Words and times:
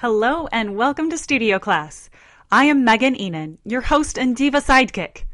Hello 0.00 0.46
and 0.52 0.76
welcome 0.76 1.08
to 1.08 1.16
Studio 1.16 1.58
Class. 1.58 2.10
I 2.52 2.64
am 2.64 2.84
Megan 2.84 3.14
Ihnen, 3.14 3.56
your 3.64 3.80
host 3.80 4.18
and 4.18 4.36
diva 4.36 4.58
sidekick. 4.58 5.24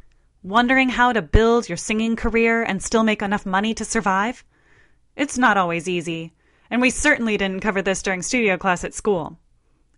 Wondering 0.45 0.89
how 0.89 1.13
to 1.13 1.21
build 1.21 1.69
your 1.69 1.77
singing 1.77 2.15
career 2.15 2.63
and 2.63 2.81
still 2.81 3.03
make 3.03 3.23
enough 3.23 3.45
money 3.45 3.75
to 3.75 3.85
survive? 3.85 4.45
It's 5.17 5.37
not 5.37 5.57
always 5.57 5.89
easy, 5.89 6.33
and 6.71 6.81
we 6.81 6.91
certainly 6.91 7.37
didn't 7.37 7.59
cover 7.59 7.83
this 7.83 8.03
during 8.03 8.23
studio 8.23 8.57
class 8.57 8.85
at 8.85 8.95
school. 8.95 9.37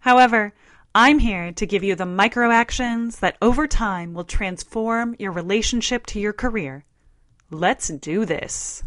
However, 0.00 0.54
I'm 0.94 1.18
here 1.18 1.52
to 1.52 1.66
give 1.66 1.84
you 1.84 1.94
the 1.94 2.06
micro 2.06 2.50
actions 2.50 3.18
that 3.18 3.36
over 3.42 3.66
time 3.66 4.14
will 4.14 4.24
transform 4.24 5.14
your 5.18 5.32
relationship 5.32 6.06
to 6.06 6.18
your 6.18 6.32
career. 6.32 6.86
Let's 7.50 7.88
do 7.88 8.24
this. 8.24 8.82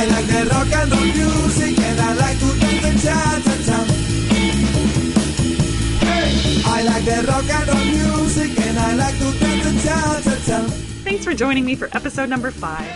I 0.00 0.04
like 0.06 0.26
the 0.28 0.48
rock 0.50 0.72
and 0.72 0.90
roll 0.92 1.04
music 1.04 1.78
and 1.78 2.00
I 2.00 2.14
like 2.14 2.38
to 2.38 2.58
dance 2.58 2.82
the 2.86 2.92
cha-cha-cha. 3.06 3.78
I 6.64 6.82
like 6.84 7.04
the 7.04 7.26
rock 7.28 7.44
and 7.44 7.68
roll 7.68 7.84
music 7.84 8.58
and 8.60 8.78
I 8.78 8.94
like 8.94 9.18
to 9.18 9.38
dance 9.38 9.64
the 9.66 9.72
cha-cha-cha. 9.86 10.68
Thanks 11.04 11.26
for 11.26 11.34
joining 11.34 11.66
me 11.66 11.74
for 11.74 11.94
episode 11.94 12.30
number 12.30 12.50
five. 12.50 12.88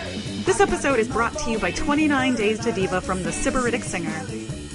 This 0.47 0.61
episode 0.61 0.99
is 0.99 1.07
brought 1.07 1.37
to 1.41 1.51
you 1.51 1.59
by 1.59 1.73
29 1.73 2.37
Days 2.37 2.59
to 2.61 2.73
Diva 2.73 3.03
from 3.03 3.23
the 3.23 3.33
Sybaritic 3.33 3.83
Singer. 3.83 4.25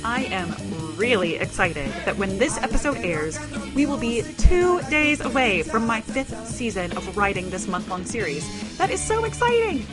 I 0.06 0.26
am 0.26 0.54
really 0.98 1.38
excited 1.38 1.92
that 2.06 2.16
when 2.20 2.38
this 2.38 2.60
episode 2.60 2.98
airs, 2.98 3.40
we 3.74 3.88
will 3.88 3.98
be 3.98 4.22
two 4.38 4.82
days 4.92 5.20
away 5.20 5.64
from 5.64 5.88
my 5.88 6.02
fifth 6.02 6.46
season 6.46 6.96
of 6.96 7.18
writing 7.18 7.50
this 7.50 7.68
month 7.68 7.90
long 7.90 8.06
series. 8.06 8.78
That 8.78 8.92
is 8.92 9.02
so 9.02 9.26
exciting! 9.26 9.84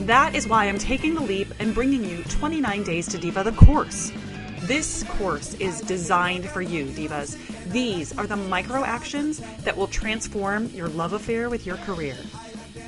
That 0.00 0.34
is 0.34 0.46
why 0.46 0.66
I'm 0.66 0.78
taking 0.78 1.14
the 1.14 1.22
leap 1.22 1.48
and 1.58 1.74
bringing 1.74 2.04
you 2.04 2.22
29 2.24 2.82
Days 2.82 3.08
to 3.08 3.18
Diva, 3.18 3.42
the 3.42 3.52
course. 3.52 4.12
This 4.60 5.04
course 5.04 5.54
is 5.54 5.80
designed 5.80 6.46
for 6.48 6.60
you, 6.60 6.84
divas. 6.86 7.38
These 7.72 8.16
are 8.18 8.26
the 8.26 8.36
micro 8.36 8.84
actions 8.84 9.40
that 9.64 9.76
will 9.76 9.86
transform 9.86 10.66
your 10.66 10.88
love 10.88 11.14
affair 11.14 11.48
with 11.48 11.64
your 11.64 11.78
career. 11.78 12.16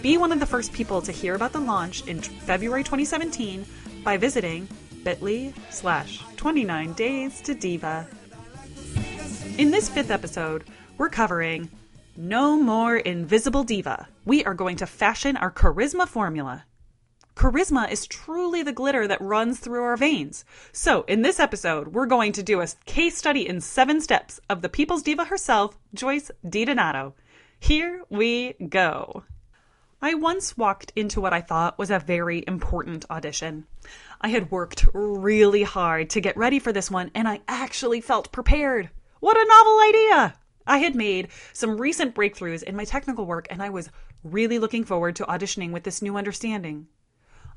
Be 0.03 0.19
one 0.19 0.33
of 0.33 0.41
the 0.41 0.47
first 0.47 0.73
people 0.73 1.01
to 1.01 1.11
hear 1.11 1.35
about 1.35 1.53
the 1.53 1.61
launch 1.61 2.07
in 2.07 2.21
February 2.21 2.85
2017 2.85 3.65
by 4.05 4.17
visiting 4.17 4.69
bit.ly 5.03 5.55
slash 5.71 6.23
29 6.37 6.93
days 6.93 7.41
to 7.41 7.55
diva. 7.55 8.07
In 9.57 9.71
this 9.71 9.89
fifth 9.89 10.11
episode, 10.11 10.65
we're 10.99 11.09
covering 11.09 11.71
No 12.17 12.57
More 12.57 12.97
Invisible 12.97 13.65
Diva. 13.65 14.09
We 14.27 14.45
are 14.45 14.55
going 14.55 14.77
to 14.77 14.87
fashion 14.87 15.37
our 15.37 15.51
charisma 15.51 16.07
formula. 16.07 16.65
Charisma 17.39 17.89
is 17.89 18.09
truly 18.09 18.65
the 18.65 18.73
glitter 18.73 19.07
that 19.07 19.21
runs 19.21 19.61
through 19.61 19.85
our 19.85 19.97
veins. 19.97 20.45
So, 20.73 21.03
in 21.03 21.23
this 21.23 21.39
episode, 21.39 21.95
we're 21.95 22.07
going 22.07 22.33
to 22.33 22.43
do 22.43 22.61
a 22.61 22.67
case 22.85 23.17
study 23.17 23.47
in 23.47 23.61
seven 23.61 24.01
steps 24.01 24.41
of 24.51 24.61
the 24.61 24.69
people's 24.69 25.05
diva 25.05 25.25
herself, 25.25 25.79
Joyce 25.95 26.33
DiDonato. 26.45 27.13
Here 27.61 28.03
we 28.11 28.55
go. 28.55 29.23
I 30.03 30.15
once 30.15 30.57
walked 30.57 30.93
into 30.97 31.21
what 31.21 31.33
I 31.33 31.41
thought 31.41 31.79
was 31.79 31.93
a 31.93 32.01
very 32.01 32.43
important 32.49 33.05
audition. 33.09 33.69
I 34.21 34.31
had 34.31 34.51
worked 34.51 34.89
really 34.93 35.63
hard 35.63 36.11
to 36.11 36.21
get 36.21 36.37
ready 36.37 36.59
for 36.59 36.73
this 36.73 36.91
one, 36.91 37.13
and 37.15 37.29
I 37.29 37.43
actually 37.47 38.01
felt 38.01 38.33
prepared. 38.33 38.91
What 39.21 39.37
a 39.37 39.47
novel 39.49 39.79
idea! 39.89 40.35
I 40.67 40.79
had 40.79 40.97
made 40.97 41.29
some 41.53 41.81
recent 41.81 42.17
breakthroughs 42.17 42.65
in 42.65 42.75
my 42.75 42.85
technical 42.85 43.27
work, 43.27 43.47
and 43.49 43.63
I 43.63 43.71
was 43.71 43.91
really 44.25 44.59
looking 44.59 44.83
forward 44.83 45.15
to 45.17 45.25
auditioning 45.27 45.71
with 45.71 45.85
this 45.85 46.03
new 46.03 46.17
understanding. 46.17 46.89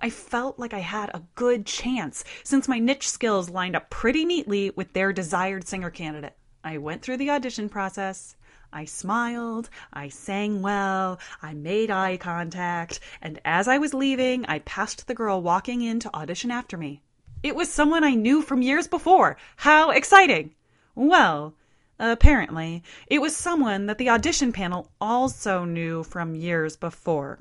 I 0.04 0.10
felt 0.10 0.58
like 0.58 0.74
I 0.74 0.80
had 0.80 1.12
a 1.14 1.22
good 1.36 1.68
chance 1.68 2.24
since 2.44 2.68
my 2.68 2.80
niche 2.80 3.08
skills 3.08 3.52
lined 3.52 3.76
up 3.76 3.92
pretty 3.92 4.26
neatly 4.26 4.72
with 4.72 4.94
their 4.94 5.14
desired 5.14 5.68
singer 5.68 5.92
candidate. 5.92 6.36
I 6.64 6.80
went 6.80 7.04
through 7.04 7.18
the 7.18 7.30
audition 7.30 7.70
process. 7.70 8.36
I 8.74 8.86
smiled, 8.86 9.70
I 9.94 10.10
sang 10.10 10.64
well, 10.64 11.20
I 11.44 11.54
made 11.54 11.92
eye 11.92 12.18
contact, 12.18 13.00
and 13.22 13.40
as 13.46 13.68
I 13.68 13.78
was 13.78 13.94
leaving, 13.94 14.44
I 14.48 14.60
passed 14.60 15.06
the 15.06 15.14
girl 15.14 15.40
walking 15.44 15.82
in 15.82 16.00
to 16.00 16.16
audition 16.16 16.50
after 16.50 16.78
me. 16.78 17.04
It 17.44 17.56
was 17.56 17.72
someone 17.72 18.04
I 18.04 18.16
knew 18.16 18.42
from 18.42 18.64
years 18.64 18.88
before. 18.88 19.38
How 19.58 19.92
exciting! 19.92 20.56
Well, 20.96 21.54
apparently, 22.00 22.82
it 23.06 23.22
was 23.22 23.36
someone 23.36 23.86
that 23.86 24.00
the 24.00 24.10
audition 24.10 24.52
panel 24.52 24.90
also 25.00 25.64
knew 25.64 26.02
from 26.04 26.34
years 26.34 26.76
before. 26.76 27.38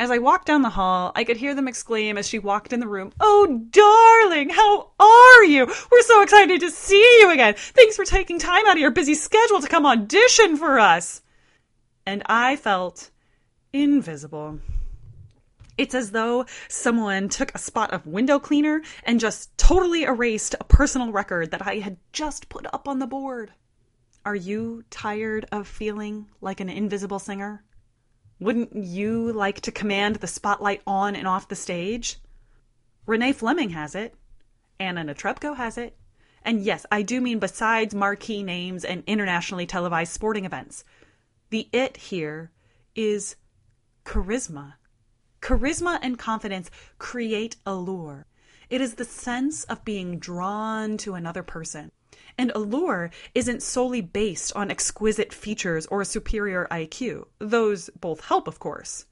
As 0.00 0.10
I 0.10 0.16
walked 0.16 0.46
down 0.46 0.62
the 0.62 0.70
hall, 0.70 1.12
I 1.14 1.24
could 1.24 1.36
hear 1.36 1.54
them 1.54 1.68
exclaim 1.68 2.16
as 2.16 2.26
she 2.26 2.38
walked 2.38 2.72
in 2.72 2.80
the 2.80 2.88
room, 2.88 3.12
Oh, 3.20 3.66
darling, 3.68 4.48
how 4.48 4.92
are 4.98 5.44
you? 5.44 5.66
We're 5.66 6.00
so 6.00 6.22
excited 6.22 6.58
to 6.62 6.70
see 6.70 7.18
you 7.20 7.30
again. 7.30 7.52
Thanks 7.54 7.96
for 7.96 8.06
taking 8.06 8.38
time 8.38 8.64
out 8.66 8.76
of 8.76 8.78
your 8.78 8.92
busy 8.92 9.12
schedule 9.12 9.60
to 9.60 9.68
come 9.68 9.84
audition 9.84 10.56
for 10.56 10.78
us. 10.78 11.20
And 12.06 12.22
I 12.24 12.56
felt 12.56 13.10
invisible. 13.74 14.60
It's 15.76 15.94
as 15.94 16.12
though 16.12 16.46
someone 16.68 17.28
took 17.28 17.54
a 17.54 17.58
spot 17.58 17.92
of 17.92 18.06
window 18.06 18.38
cleaner 18.38 18.80
and 19.04 19.20
just 19.20 19.54
totally 19.58 20.04
erased 20.04 20.54
a 20.58 20.64
personal 20.64 21.12
record 21.12 21.50
that 21.50 21.66
I 21.66 21.74
had 21.74 21.98
just 22.14 22.48
put 22.48 22.64
up 22.72 22.88
on 22.88 23.00
the 23.00 23.06
board. 23.06 23.52
Are 24.24 24.34
you 24.34 24.82
tired 24.88 25.44
of 25.52 25.68
feeling 25.68 26.30
like 26.40 26.60
an 26.60 26.70
invisible 26.70 27.18
singer? 27.18 27.64
Wouldn't 28.40 28.74
you 28.74 29.32
like 29.32 29.60
to 29.60 29.72
command 29.72 30.16
the 30.16 30.26
spotlight 30.26 30.80
on 30.86 31.14
and 31.14 31.28
off 31.28 31.48
the 31.48 31.54
stage? 31.54 32.16
Renee 33.06 33.34
Fleming 33.34 33.70
has 33.70 33.94
it. 33.94 34.14
Anna 34.78 35.04
Netrebko 35.04 35.56
has 35.56 35.76
it. 35.76 35.96
And 36.42 36.62
yes, 36.62 36.86
I 36.90 37.02
do 37.02 37.20
mean 37.20 37.38
besides 37.38 37.94
marquee 37.94 38.42
names 38.42 38.82
and 38.82 39.04
internationally 39.06 39.66
televised 39.66 40.12
sporting 40.12 40.46
events. 40.46 40.84
The 41.50 41.68
it 41.70 41.98
here 41.98 42.50
is 42.94 43.36
charisma. 44.06 44.74
Charisma 45.42 45.98
and 46.00 46.18
confidence 46.18 46.70
create 46.98 47.56
allure. 47.66 48.26
It 48.70 48.80
is 48.80 48.94
the 48.94 49.04
sense 49.04 49.64
of 49.64 49.84
being 49.84 50.20
drawn 50.20 50.96
to 50.98 51.14
another 51.14 51.42
person. 51.42 51.90
And 52.38 52.52
allure 52.54 53.10
isn't 53.34 53.64
solely 53.64 54.00
based 54.00 54.54
on 54.54 54.70
exquisite 54.70 55.32
features 55.32 55.86
or 55.86 56.00
a 56.00 56.06
superior 56.06 56.68
IQ. 56.70 57.26
Those 57.40 57.90
both 58.00 58.26
help, 58.26 58.46
of 58.46 58.60
course. 58.60 59.06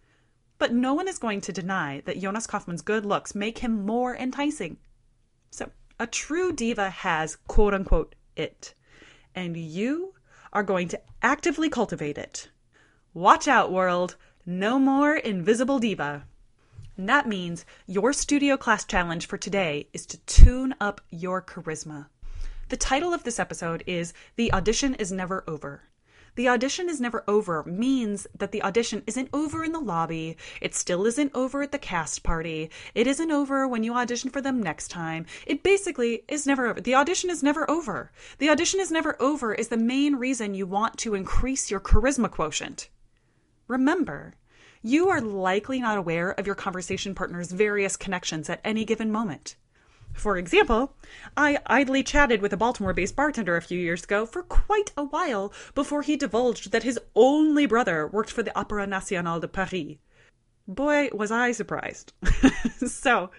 But 0.58 0.72
no 0.72 0.94
one 0.94 1.08
is 1.08 1.18
going 1.18 1.40
to 1.42 1.52
deny 1.52 2.02
that 2.04 2.20
Jonas 2.20 2.46
Kaufmann's 2.46 2.82
good 2.82 3.04
looks 3.04 3.34
make 3.34 3.58
him 3.58 3.84
more 3.84 4.16
enticing. 4.16 4.76
So, 5.50 5.70
a 5.98 6.06
true 6.06 6.52
diva 6.52 6.90
has 6.90 7.36
quote 7.48 7.74
unquote 7.74 8.14
it. 8.36 8.74
And 9.34 9.56
you 9.56 10.14
are 10.52 10.62
going 10.62 10.86
to 10.88 11.00
actively 11.20 11.68
cultivate 11.68 12.16
it. 12.16 12.48
Watch 13.12 13.48
out, 13.48 13.72
world. 13.72 14.14
No 14.46 14.78
more 14.78 15.16
invisible 15.16 15.80
diva. 15.80 16.26
And 16.98 17.08
that 17.08 17.28
means 17.28 17.64
your 17.86 18.12
studio 18.12 18.56
class 18.56 18.84
challenge 18.84 19.26
for 19.28 19.38
today 19.38 19.88
is 19.92 20.04
to 20.06 20.18
tune 20.26 20.74
up 20.80 21.00
your 21.10 21.40
charisma. 21.40 22.06
The 22.70 22.76
title 22.76 23.14
of 23.14 23.22
this 23.22 23.38
episode 23.38 23.84
is 23.86 24.12
The 24.34 24.52
Audition 24.52 24.94
is 24.96 25.12
Never 25.12 25.44
Over. 25.46 25.84
The 26.34 26.48
audition 26.48 26.88
is 26.88 27.00
never 27.00 27.22
over 27.28 27.62
means 27.62 28.26
that 28.36 28.50
the 28.50 28.62
audition 28.64 29.04
isn't 29.06 29.30
over 29.32 29.64
in 29.64 29.70
the 29.70 29.78
lobby. 29.78 30.36
It 30.60 30.74
still 30.74 31.06
isn't 31.06 31.30
over 31.36 31.62
at 31.62 31.70
the 31.70 31.78
cast 31.78 32.24
party. 32.24 32.68
It 32.96 33.06
isn't 33.06 33.30
over 33.30 33.68
when 33.68 33.84
you 33.84 33.94
audition 33.94 34.30
for 34.30 34.40
them 34.40 34.60
next 34.60 34.88
time. 34.88 35.24
It 35.46 35.62
basically 35.62 36.24
is 36.26 36.46
never 36.48 36.66
over. 36.66 36.80
The 36.80 36.96
audition 36.96 37.30
is 37.30 37.44
never 37.44 37.68
over. 37.70 38.10
The 38.38 38.50
audition 38.50 38.80
is 38.80 38.90
never 38.90 39.20
over 39.22 39.54
is 39.54 39.68
the 39.68 39.76
main 39.76 40.16
reason 40.16 40.54
you 40.54 40.66
want 40.66 40.98
to 40.98 41.14
increase 41.14 41.70
your 41.70 41.80
charisma 41.80 42.28
quotient. 42.28 42.88
Remember, 43.68 44.34
you 44.82 45.08
are 45.08 45.20
likely 45.20 45.80
not 45.80 45.98
aware 45.98 46.30
of 46.30 46.46
your 46.46 46.54
conversation 46.54 47.14
partner's 47.14 47.52
various 47.52 47.96
connections 47.96 48.48
at 48.48 48.60
any 48.64 48.84
given 48.84 49.10
moment. 49.10 49.56
For 50.14 50.36
example, 50.36 50.94
I 51.36 51.58
idly 51.66 52.02
chatted 52.02 52.42
with 52.42 52.52
a 52.52 52.56
Baltimore 52.56 52.92
based 52.92 53.14
bartender 53.14 53.56
a 53.56 53.62
few 53.62 53.78
years 53.78 54.04
ago 54.04 54.26
for 54.26 54.42
quite 54.42 54.92
a 54.96 55.04
while 55.04 55.52
before 55.74 56.02
he 56.02 56.16
divulged 56.16 56.72
that 56.72 56.82
his 56.82 56.98
only 57.14 57.66
brother 57.66 58.06
worked 58.06 58.30
for 58.30 58.42
the 58.42 58.50
Opéra 58.52 58.88
Nationale 58.88 59.40
de 59.40 59.48
Paris. 59.48 59.96
Boy, 60.66 61.08
was 61.12 61.30
I 61.30 61.52
surprised. 61.52 62.12
so, 62.86 63.30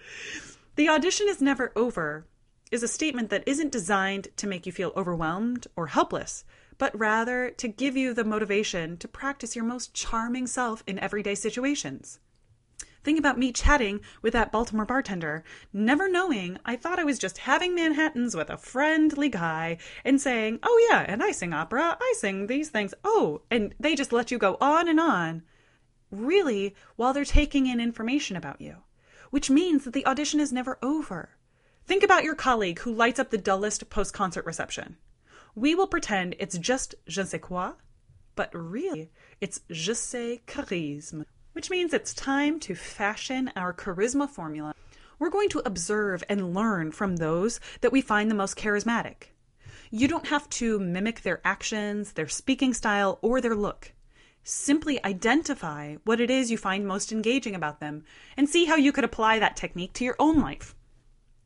the 0.76 0.88
audition 0.88 1.28
is 1.28 1.42
never 1.42 1.72
over 1.76 2.26
is 2.70 2.82
a 2.82 2.88
statement 2.88 3.30
that 3.30 3.46
isn't 3.46 3.72
designed 3.72 4.28
to 4.36 4.46
make 4.46 4.64
you 4.64 4.72
feel 4.72 4.92
overwhelmed 4.96 5.66
or 5.76 5.88
helpless, 5.88 6.44
but 6.80 6.98
rather 6.98 7.50
to 7.50 7.68
give 7.68 7.94
you 7.94 8.14
the 8.14 8.24
motivation 8.24 8.96
to 8.96 9.06
practice 9.06 9.54
your 9.54 9.66
most 9.66 9.92
charming 9.92 10.46
self 10.46 10.82
in 10.86 10.98
everyday 10.98 11.34
situations. 11.34 12.20
Think 13.04 13.18
about 13.18 13.38
me 13.38 13.52
chatting 13.52 14.00
with 14.22 14.32
that 14.32 14.50
Baltimore 14.50 14.86
bartender, 14.86 15.44
never 15.74 16.08
knowing 16.08 16.58
I 16.64 16.76
thought 16.76 16.98
I 16.98 17.04
was 17.04 17.18
just 17.18 17.36
having 17.36 17.74
Manhattans 17.74 18.34
with 18.34 18.48
a 18.48 18.56
friendly 18.56 19.28
guy 19.28 19.76
and 20.06 20.18
saying, 20.18 20.58
Oh, 20.62 20.88
yeah, 20.90 21.04
and 21.06 21.22
I 21.22 21.32
sing 21.32 21.52
opera, 21.52 21.98
I 22.00 22.14
sing 22.16 22.46
these 22.46 22.70
things. 22.70 22.94
Oh, 23.04 23.42
and 23.50 23.74
they 23.78 23.94
just 23.94 24.10
let 24.10 24.30
you 24.30 24.38
go 24.38 24.56
on 24.58 24.88
and 24.88 24.98
on. 24.98 25.42
really 26.10 26.74
while 26.96 27.12
they're 27.12 27.26
taking 27.26 27.66
in 27.66 27.78
information 27.78 28.36
about 28.36 28.62
you, 28.62 28.76
which 29.28 29.50
means 29.50 29.84
that 29.84 29.92
the 29.92 30.06
audition 30.06 30.40
is 30.40 30.50
never 30.50 30.78
over. 30.82 31.36
Think 31.84 32.02
about 32.02 32.24
your 32.24 32.34
colleague 32.34 32.78
who 32.78 32.94
lights 32.94 33.20
up 33.20 33.28
the 33.28 33.36
dullest 33.36 33.90
post 33.90 34.14
concert 34.14 34.46
reception. 34.46 34.96
We 35.54 35.74
will 35.74 35.88
pretend 35.88 36.36
it's 36.38 36.56
just 36.58 36.94
je 37.08 37.22
ne 37.22 37.26
sais 37.26 37.40
quoi, 37.40 37.72
but 38.36 38.50
really 38.54 39.10
it's 39.40 39.60
je 39.68 39.94
sais 39.94 40.38
charisme, 40.46 41.24
which 41.52 41.70
means 41.70 41.92
it's 41.92 42.14
time 42.14 42.60
to 42.60 42.74
fashion 42.74 43.50
our 43.56 43.74
charisma 43.74 44.28
formula. 44.28 44.74
We're 45.18 45.30
going 45.30 45.48
to 45.50 45.62
observe 45.66 46.22
and 46.28 46.54
learn 46.54 46.92
from 46.92 47.16
those 47.16 47.58
that 47.80 47.92
we 47.92 48.00
find 48.00 48.30
the 48.30 48.36
most 48.36 48.56
charismatic. 48.56 49.32
You 49.90 50.06
don't 50.06 50.28
have 50.28 50.48
to 50.50 50.78
mimic 50.78 51.22
their 51.22 51.40
actions, 51.44 52.12
their 52.12 52.28
speaking 52.28 52.72
style, 52.72 53.18
or 53.20 53.40
their 53.40 53.56
look. 53.56 53.92
Simply 54.44 55.04
identify 55.04 55.96
what 56.04 56.20
it 56.20 56.30
is 56.30 56.50
you 56.50 56.56
find 56.56 56.86
most 56.86 57.10
engaging 57.10 57.56
about 57.56 57.80
them 57.80 58.04
and 58.36 58.48
see 58.48 58.66
how 58.66 58.76
you 58.76 58.92
could 58.92 59.04
apply 59.04 59.40
that 59.40 59.56
technique 59.56 59.92
to 59.94 60.04
your 60.04 60.16
own 60.18 60.40
life. 60.40 60.76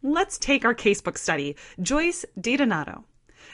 Let's 0.02 0.38
take 0.38 0.66
our 0.66 0.74
casebook 0.74 1.16
study, 1.16 1.56
Joyce 1.80 2.26
DiDonato. 2.38 3.04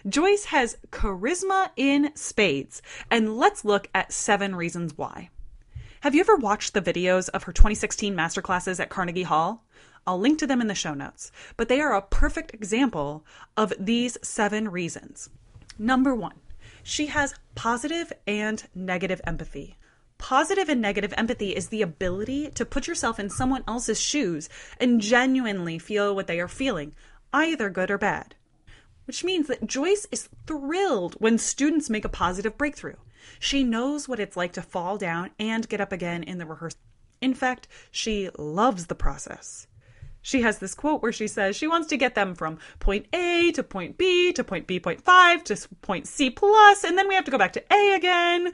Joyce 0.08 0.46
has 0.46 0.78
charisma 0.90 1.70
in 1.76 2.10
spades, 2.14 2.80
and 3.10 3.36
let's 3.36 3.66
look 3.66 3.88
at 3.94 4.12
seven 4.12 4.56
reasons 4.56 4.96
why. 4.96 5.28
Have 6.00 6.14
you 6.14 6.20
ever 6.20 6.36
watched 6.36 6.72
the 6.72 6.80
videos 6.80 7.28
of 7.28 7.42
her 7.42 7.52
2016 7.52 8.14
masterclasses 8.14 8.80
at 8.80 8.88
Carnegie 8.88 9.24
Hall? 9.24 9.66
I'll 10.06 10.18
link 10.18 10.38
to 10.38 10.46
them 10.46 10.62
in 10.62 10.68
the 10.68 10.74
show 10.74 10.94
notes, 10.94 11.30
but 11.58 11.68
they 11.68 11.82
are 11.82 11.94
a 11.94 12.00
perfect 12.00 12.54
example 12.54 13.26
of 13.58 13.74
these 13.78 14.16
seven 14.22 14.68
reasons. 14.68 15.28
Number 15.78 16.14
one, 16.14 16.40
she 16.82 17.08
has 17.08 17.34
positive 17.54 18.10
and 18.26 18.66
negative 18.74 19.20
empathy. 19.24 19.76
Positive 20.16 20.70
and 20.70 20.80
negative 20.80 21.12
empathy 21.18 21.54
is 21.54 21.68
the 21.68 21.82
ability 21.82 22.48
to 22.52 22.64
put 22.64 22.86
yourself 22.86 23.20
in 23.20 23.28
someone 23.28 23.64
else's 23.68 24.00
shoes 24.00 24.48
and 24.78 25.02
genuinely 25.02 25.78
feel 25.78 26.14
what 26.14 26.26
they 26.26 26.40
are 26.40 26.48
feeling, 26.48 26.94
either 27.34 27.68
good 27.68 27.90
or 27.90 27.98
bad. 27.98 28.34
Which 29.10 29.24
means 29.24 29.48
that 29.48 29.66
Joyce 29.66 30.06
is 30.12 30.28
thrilled 30.46 31.16
when 31.18 31.36
students 31.36 31.90
make 31.90 32.04
a 32.04 32.08
positive 32.08 32.56
breakthrough. 32.56 32.94
She 33.40 33.64
knows 33.64 34.08
what 34.08 34.20
it's 34.20 34.36
like 34.36 34.52
to 34.52 34.62
fall 34.62 34.98
down 34.98 35.30
and 35.36 35.68
get 35.68 35.80
up 35.80 35.90
again 35.90 36.22
in 36.22 36.38
the 36.38 36.46
rehearsal. 36.46 36.78
In 37.20 37.34
fact, 37.34 37.66
she 37.90 38.30
loves 38.38 38.86
the 38.86 38.94
process. 38.94 39.66
She 40.22 40.42
has 40.42 40.60
this 40.60 40.76
quote 40.76 41.02
where 41.02 41.10
she 41.10 41.26
says 41.26 41.56
she 41.56 41.66
wants 41.66 41.88
to 41.88 41.96
get 41.96 42.14
them 42.14 42.36
from 42.36 42.60
point 42.78 43.06
A 43.12 43.50
to 43.56 43.64
point 43.64 43.98
B 43.98 44.32
to 44.32 44.44
point 44.44 44.68
B 44.68 44.78
point 44.78 45.00
five 45.00 45.42
to 45.42 45.56
point 45.82 46.06
C 46.06 46.30
plus, 46.30 46.84
and 46.84 46.96
then 46.96 47.08
we 47.08 47.16
have 47.16 47.24
to 47.24 47.32
go 47.32 47.36
back 47.36 47.54
to 47.54 47.72
A 47.74 47.94
again. 47.96 48.52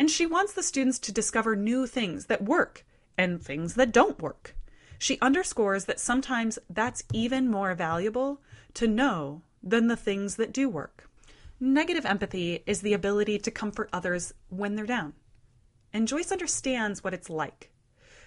And 0.00 0.10
she 0.10 0.26
wants 0.26 0.52
the 0.52 0.64
students 0.64 0.98
to 0.98 1.12
discover 1.12 1.54
new 1.54 1.86
things 1.86 2.26
that 2.26 2.42
work 2.42 2.84
and 3.16 3.40
things 3.40 3.74
that 3.74 3.92
don't 3.92 4.20
work. 4.20 4.56
She 4.98 5.20
underscores 5.20 5.84
that 5.84 6.00
sometimes 6.00 6.58
that's 6.68 7.04
even 7.12 7.48
more 7.48 7.72
valuable 7.76 8.40
to 8.74 8.88
know 8.88 9.42
than 9.68 9.88
the 9.88 9.96
things 9.96 10.36
that 10.36 10.52
do 10.52 10.68
work. 10.68 11.10
Negative 11.58 12.06
empathy 12.06 12.62
is 12.66 12.80
the 12.80 12.92
ability 12.92 13.38
to 13.38 13.50
comfort 13.50 13.90
others 13.92 14.32
when 14.48 14.76
they're 14.76 14.86
down. 14.86 15.14
And 15.92 16.06
Joyce 16.06 16.30
understands 16.30 17.02
what 17.02 17.14
it's 17.14 17.28
like. 17.28 17.70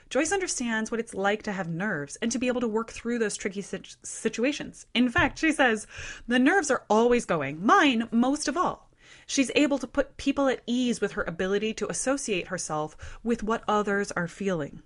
Joyce 0.10 0.32
understands 0.32 0.90
what 0.90 1.00
it's 1.00 1.14
like 1.14 1.44
to 1.44 1.52
have 1.52 1.70
nerves 1.70 2.16
and 2.16 2.32
to 2.32 2.40
be 2.40 2.48
able 2.48 2.62
to 2.62 2.68
work 2.68 2.90
through 2.92 3.20
those 3.20 3.38
tricky 3.38 3.62
situations. 3.62 4.88
In 4.96 5.10
fact, 5.10 5.38
she 5.38 5.52
says, 5.52 5.86
the 6.28 6.40
nerves 6.40 6.72
are 6.72 6.84
always 6.90 7.26
going, 7.26 7.64
mine 7.64 8.10
most 8.12 8.48
of 8.48 8.58
all. 8.58 8.90
She's 9.28 9.52
able 9.54 9.78
to 9.78 9.86
put 9.86 10.18
people 10.18 10.48
at 10.48 10.64
ease 10.66 11.00
with 11.00 11.12
her 11.12 11.22
ability 11.22 11.76
to 11.76 11.92
associate 11.92 12.48
herself 12.48 13.20
with 13.24 13.44
what 13.44 13.64
others 13.68 14.12
are 14.14 14.28
feeling. 14.28 14.82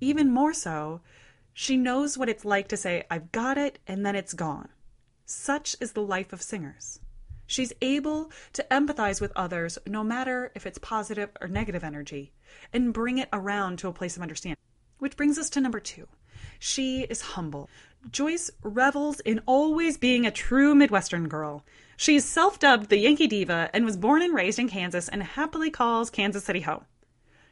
Even 0.00 0.30
more 0.30 0.54
so, 0.54 1.00
she 1.52 1.76
knows 1.76 2.16
what 2.16 2.28
it's 2.28 2.44
like 2.44 2.68
to 2.68 2.76
say, 2.76 3.04
I've 3.10 3.32
got 3.32 3.58
it, 3.58 3.80
and 3.88 4.06
then 4.06 4.14
it's 4.14 4.34
gone. 4.34 4.68
Such 5.26 5.74
is 5.80 5.92
the 5.92 6.02
life 6.02 6.34
of 6.34 6.42
singers. 6.42 7.00
She's 7.46 7.72
able 7.80 8.30
to 8.52 8.66
empathize 8.70 9.20
with 9.20 9.32
others 9.34 9.78
no 9.86 10.04
matter 10.04 10.52
if 10.54 10.66
it's 10.66 10.78
positive 10.78 11.30
or 11.40 11.48
negative 11.48 11.82
energy 11.82 12.32
and 12.72 12.92
bring 12.92 13.18
it 13.18 13.30
around 13.32 13.78
to 13.78 13.88
a 13.88 13.92
place 13.92 14.16
of 14.16 14.22
understanding. 14.22 14.58
Which 14.98 15.16
brings 15.16 15.38
us 15.38 15.48
to 15.50 15.60
number 15.60 15.80
two. 15.80 16.08
She 16.58 17.02
is 17.02 17.20
humble. 17.20 17.70
Joyce 18.10 18.50
revels 18.62 19.20
in 19.20 19.40
always 19.46 19.96
being 19.96 20.26
a 20.26 20.30
true 20.30 20.74
Midwestern 20.74 21.28
girl. 21.28 21.64
She's 21.96 22.24
self 22.24 22.58
dubbed 22.58 22.90
the 22.90 22.98
Yankee 22.98 23.26
Diva 23.26 23.70
and 23.72 23.84
was 23.84 23.96
born 23.96 24.20
and 24.20 24.34
raised 24.34 24.58
in 24.58 24.68
Kansas 24.68 25.08
and 25.08 25.22
happily 25.22 25.70
calls 25.70 26.10
Kansas 26.10 26.44
City 26.44 26.60
home. 26.60 26.84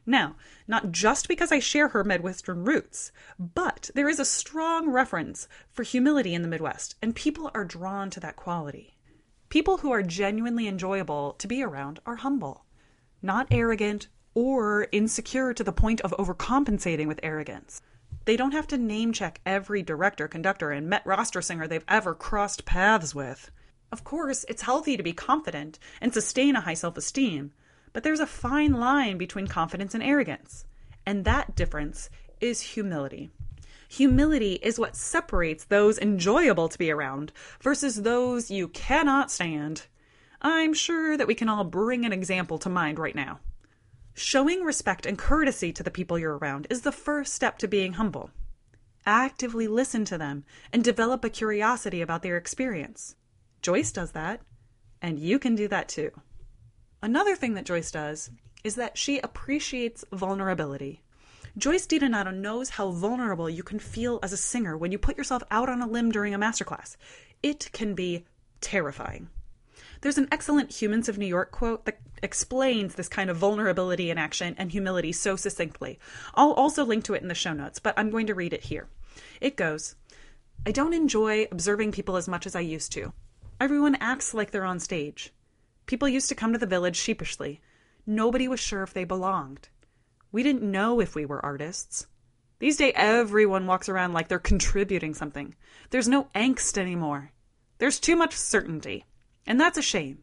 Now, 0.04 0.36
not 0.66 0.90
just 0.90 1.28
because 1.28 1.52
I 1.52 1.60
share 1.60 1.88
her 1.88 2.02
Midwestern 2.02 2.64
roots, 2.64 3.12
but 3.38 3.90
there 3.94 4.08
is 4.08 4.18
a 4.18 4.24
strong 4.24 4.90
reference 4.90 5.46
for 5.70 5.84
humility 5.84 6.34
in 6.34 6.42
the 6.42 6.48
Midwest, 6.48 6.96
and 7.00 7.14
people 7.14 7.50
are 7.54 7.64
drawn 7.64 8.10
to 8.10 8.20
that 8.20 8.36
quality. 8.36 8.96
People 9.48 9.78
who 9.78 9.92
are 9.92 10.02
genuinely 10.02 10.66
enjoyable 10.66 11.34
to 11.34 11.46
be 11.46 11.62
around 11.62 12.00
are 12.04 12.16
humble, 12.16 12.64
not 13.20 13.46
arrogant 13.50 14.08
or 14.34 14.88
insecure 14.92 15.52
to 15.54 15.62
the 15.62 15.72
point 15.72 16.00
of 16.00 16.14
overcompensating 16.18 17.06
with 17.06 17.20
arrogance. 17.22 17.82
They 18.24 18.36
don't 18.36 18.52
have 18.52 18.66
to 18.68 18.78
name 18.78 19.12
check 19.12 19.40
every 19.44 19.82
director, 19.82 20.26
conductor, 20.26 20.70
and 20.70 20.88
Met 20.88 21.04
roster 21.04 21.42
singer 21.42 21.68
they've 21.68 21.84
ever 21.88 22.14
crossed 22.14 22.64
paths 22.64 23.14
with. 23.14 23.50
Of 23.92 24.04
course, 24.04 24.44
it's 24.48 24.62
healthy 24.62 24.96
to 24.96 25.02
be 25.02 25.12
confident 25.12 25.78
and 26.00 26.14
sustain 26.14 26.56
a 26.56 26.60
high 26.60 26.74
self 26.74 26.96
esteem, 26.96 27.52
but 27.92 28.02
there's 28.02 28.20
a 28.20 28.26
fine 28.26 28.72
line 28.72 29.18
between 29.18 29.46
confidence 29.46 29.94
and 29.94 30.02
arrogance. 30.02 30.64
And 31.04 31.24
that 31.24 31.56
difference 31.56 32.10
is 32.40 32.60
humility. 32.60 33.30
Humility 33.88 34.54
is 34.62 34.78
what 34.78 34.96
separates 34.96 35.64
those 35.64 35.98
enjoyable 35.98 36.68
to 36.68 36.78
be 36.78 36.90
around 36.90 37.32
versus 37.60 38.02
those 38.02 38.50
you 38.50 38.68
cannot 38.68 39.30
stand. 39.30 39.86
I'm 40.40 40.72
sure 40.72 41.16
that 41.16 41.26
we 41.26 41.34
can 41.34 41.48
all 41.48 41.64
bring 41.64 42.04
an 42.04 42.12
example 42.12 42.58
to 42.58 42.70
mind 42.70 42.98
right 42.98 43.14
now. 43.14 43.40
Showing 44.14 44.62
respect 44.62 45.06
and 45.06 45.18
courtesy 45.18 45.72
to 45.72 45.82
the 45.82 45.90
people 45.90 46.18
you're 46.18 46.38
around 46.38 46.66
is 46.70 46.82
the 46.82 46.92
first 46.92 47.34
step 47.34 47.58
to 47.58 47.68
being 47.68 47.94
humble. 47.94 48.30
Actively 49.04 49.66
listen 49.66 50.04
to 50.06 50.16
them 50.16 50.44
and 50.72 50.82
develop 50.82 51.24
a 51.24 51.30
curiosity 51.30 52.00
about 52.00 52.22
their 52.22 52.36
experience. 52.36 53.16
Joyce 53.60 53.92
does 53.92 54.12
that, 54.12 54.40
and 55.00 55.18
you 55.18 55.38
can 55.38 55.54
do 55.54 55.68
that 55.68 55.88
too. 55.88 56.10
Another 57.02 57.34
thing 57.34 57.54
that 57.54 57.64
Joyce 57.64 57.90
does 57.90 58.30
is 58.62 58.76
that 58.76 58.96
she 58.96 59.18
appreciates 59.18 60.04
vulnerability. 60.12 61.02
Joyce 61.58 61.86
DiDonato 61.86 62.32
knows 62.32 62.70
how 62.70 62.90
vulnerable 62.90 63.50
you 63.50 63.64
can 63.64 63.80
feel 63.80 64.20
as 64.22 64.32
a 64.32 64.36
singer 64.36 64.76
when 64.76 64.92
you 64.92 64.98
put 64.98 65.18
yourself 65.18 65.42
out 65.50 65.68
on 65.68 65.82
a 65.82 65.88
limb 65.88 66.12
during 66.12 66.32
a 66.32 66.38
masterclass. 66.38 66.96
It 67.42 67.70
can 67.72 67.94
be 67.94 68.24
terrifying. 68.60 69.28
There's 70.00 70.16
an 70.16 70.28
excellent 70.30 70.70
Humans 70.80 71.08
of 71.08 71.18
New 71.18 71.26
York 71.26 71.50
quote 71.50 71.84
that 71.84 71.98
explains 72.22 72.94
this 72.94 73.08
kind 73.08 73.30
of 73.30 73.36
vulnerability 73.36 74.10
in 74.10 74.16
action 74.16 74.54
and 74.56 74.70
humility 74.70 75.12
so 75.12 75.34
succinctly. 75.34 75.98
I'll 76.34 76.52
also 76.52 76.84
link 76.84 77.04
to 77.04 77.14
it 77.14 77.22
in 77.22 77.28
the 77.28 77.34
show 77.34 77.52
notes, 77.52 77.80
but 77.80 77.94
I'm 77.96 78.10
going 78.10 78.28
to 78.28 78.34
read 78.34 78.52
it 78.52 78.64
here. 78.64 78.88
It 79.40 79.56
goes 79.56 79.96
I 80.64 80.70
don't 80.70 80.94
enjoy 80.94 81.48
observing 81.50 81.90
people 81.90 82.16
as 82.16 82.28
much 82.28 82.46
as 82.46 82.54
I 82.54 82.60
used 82.60 82.92
to. 82.92 83.12
Everyone 83.60 83.96
acts 83.96 84.32
like 84.32 84.52
they're 84.52 84.64
on 84.64 84.78
stage. 84.78 85.32
People 85.92 86.08
used 86.08 86.30
to 86.30 86.34
come 86.34 86.54
to 86.54 86.58
the 86.58 86.64
village 86.64 86.96
sheepishly. 86.96 87.60
Nobody 88.06 88.48
was 88.48 88.58
sure 88.58 88.82
if 88.82 88.94
they 88.94 89.04
belonged. 89.04 89.68
We 90.32 90.42
didn't 90.42 90.62
know 90.62 91.00
if 91.00 91.14
we 91.14 91.26
were 91.26 91.44
artists. 91.44 92.06
These 92.60 92.78
days, 92.78 92.94
everyone 92.96 93.66
walks 93.66 93.90
around 93.90 94.14
like 94.14 94.28
they're 94.28 94.38
contributing 94.38 95.12
something. 95.12 95.54
There's 95.90 96.08
no 96.08 96.28
angst 96.34 96.78
anymore. 96.78 97.32
There's 97.76 98.00
too 98.00 98.16
much 98.16 98.32
certainty. 98.34 99.04
And 99.46 99.60
that's 99.60 99.76
a 99.76 99.82
shame 99.82 100.22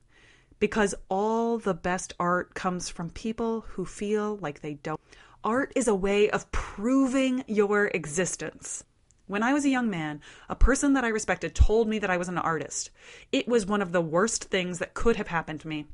because 0.57 0.95
all 1.07 1.59
the 1.59 1.75
best 1.75 2.13
art 2.19 2.55
comes 2.55 2.89
from 2.89 3.11
people 3.11 3.61
who 3.61 3.85
feel 3.85 4.37
like 4.37 4.61
they 4.61 4.73
don't. 4.73 4.99
Art 5.43 5.71
is 5.75 5.87
a 5.87 5.93
way 5.93 6.31
of 6.31 6.51
proving 6.51 7.43
your 7.45 7.89
existence. 7.89 8.85
When 9.29 9.43
I 9.43 9.53
was 9.53 9.63
a 9.63 9.69
young 9.69 9.91
man, 9.91 10.21
a 10.49 10.55
person 10.55 10.93
that 10.93 11.03
I 11.03 11.09
respected 11.09 11.53
told 11.53 11.87
me 11.87 11.99
that 11.99 12.09
I 12.09 12.17
was 12.17 12.29
an 12.29 12.39
artist. 12.39 12.89
It 13.31 13.47
was 13.47 13.63
one 13.63 13.79
of 13.79 13.91
the 13.91 14.01
worst 14.01 14.45
things 14.45 14.79
that 14.79 14.95
could 14.95 15.17
have 15.17 15.27
happened 15.27 15.59
to 15.59 15.67
me. 15.67 15.85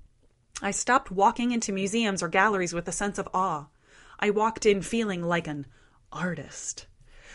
I 0.62 0.72
stopped 0.72 1.12
walking 1.12 1.52
into 1.52 1.74
museums 1.74 2.24
or 2.24 2.30
galleries 2.30 2.74
with 2.74 2.88
a 2.88 2.94
sense 2.94 3.18
of 3.20 3.28
awe. 3.34 3.66
I 4.22 4.30
walked 4.30 4.66
in 4.66 4.82
feeling 4.82 5.22
like 5.22 5.48
an 5.48 5.66
artist. 6.14 6.86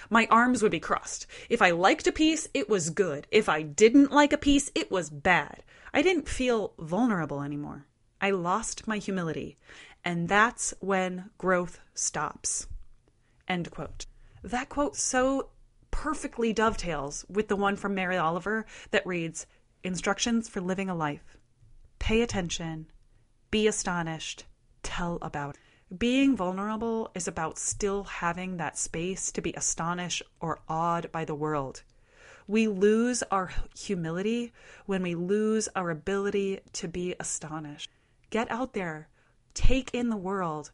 My 0.08 0.26
arms 0.30 0.62
would 0.62 0.72
be 0.72 0.80
crossed. 0.80 1.26
If 1.50 1.60
I 1.60 1.72
liked 1.72 2.06
a 2.06 2.12
piece, 2.12 2.48
it 2.54 2.70
was 2.70 2.88
good. 2.88 3.26
If 3.30 3.50
I 3.50 3.60
didn't 3.60 4.10
like 4.10 4.32
a 4.32 4.38
piece, 4.38 4.70
it 4.74 4.90
was 4.90 5.10
bad. 5.10 5.62
I 5.92 6.00
didn't 6.00 6.30
feel 6.30 6.72
vulnerable 6.78 7.42
anymore. 7.42 7.84
I 8.22 8.30
lost 8.30 8.88
my 8.88 8.96
humility. 8.96 9.58
And 10.02 10.30
that's 10.30 10.72
when 10.80 11.28
growth 11.36 11.78
stops. 11.92 12.68
End 13.46 13.70
quote. 13.70 14.06
That 14.42 14.70
quote 14.70 14.96
so 14.96 15.50
perfectly 16.00 16.50
dovetails 16.50 17.26
with 17.28 17.48
the 17.48 17.56
one 17.56 17.76
from 17.76 17.94
Mary 17.94 18.16
Oliver 18.16 18.64
that 18.90 19.06
reads 19.06 19.46
Instructions 19.84 20.48
for 20.48 20.62
Living 20.62 20.88
a 20.88 20.94
Life. 20.94 21.36
Pay 21.98 22.22
attention, 22.22 22.86
be 23.50 23.66
astonished, 23.66 24.46
tell 24.82 25.18
about. 25.20 25.56
It. 25.56 25.98
Being 25.98 26.34
vulnerable 26.34 27.10
is 27.14 27.28
about 27.28 27.58
still 27.58 28.04
having 28.04 28.56
that 28.56 28.78
space 28.78 29.30
to 29.32 29.42
be 29.42 29.52
astonished 29.52 30.22
or 30.40 30.60
awed 30.70 31.12
by 31.12 31.26
the 31.26 31.34
world. 31.34 31.82
We 32.48 32.66
lose 32.66 33.22
our 33.24 33.50
humility 33.78 34.54
when 34.86 35.02
we 35.02 35.14
lose 35.14 35.68
our 35.76 35.90
ability 35.90 36.60
to 36.72 36.88
be 36.88 37.14
astonished. 37.20 37.90
Get 38.30 38.50
out 38.50 38.72
there, 38.72 39.10
take 39.52 39.90
in 39.92 40.08
the 40.08 40.16
world, 40.16 40.70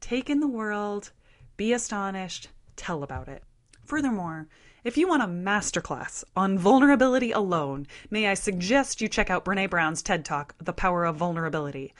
take 0.00 0.28
in 0.28 0.40
the 0.40 0.46
world, 0.46 1.12
be 1.56 1.72
astonished, 1.72 2.50
tell 2.76 3.02
about 3.02 3.26
it. 3.26 3.42
Furthermore, 3.86 4.48
if 4.86 4.96
you 4.96 5.08
want 5.08 5.20
a 5.20 5.26
masterclass 5.26 6.22
on 6.36 6.56
vulnerability 6.56 7.32
alone, 7.32 7.88
may 8.08 8.28
I 8.28 8.34
suggest 8.34 9.00
you 9.00 9.08
check 9.08 9.30
out 9.30 9.44
Brene 9.44 9.68
Brown's 9.68 10.00
TED 10.00 10.24
Talk, 10.24 10.54
The 10.62 10.72
Power 10.72 11.04
of 11.04 11.16
Vulnerability. 11.16 11.92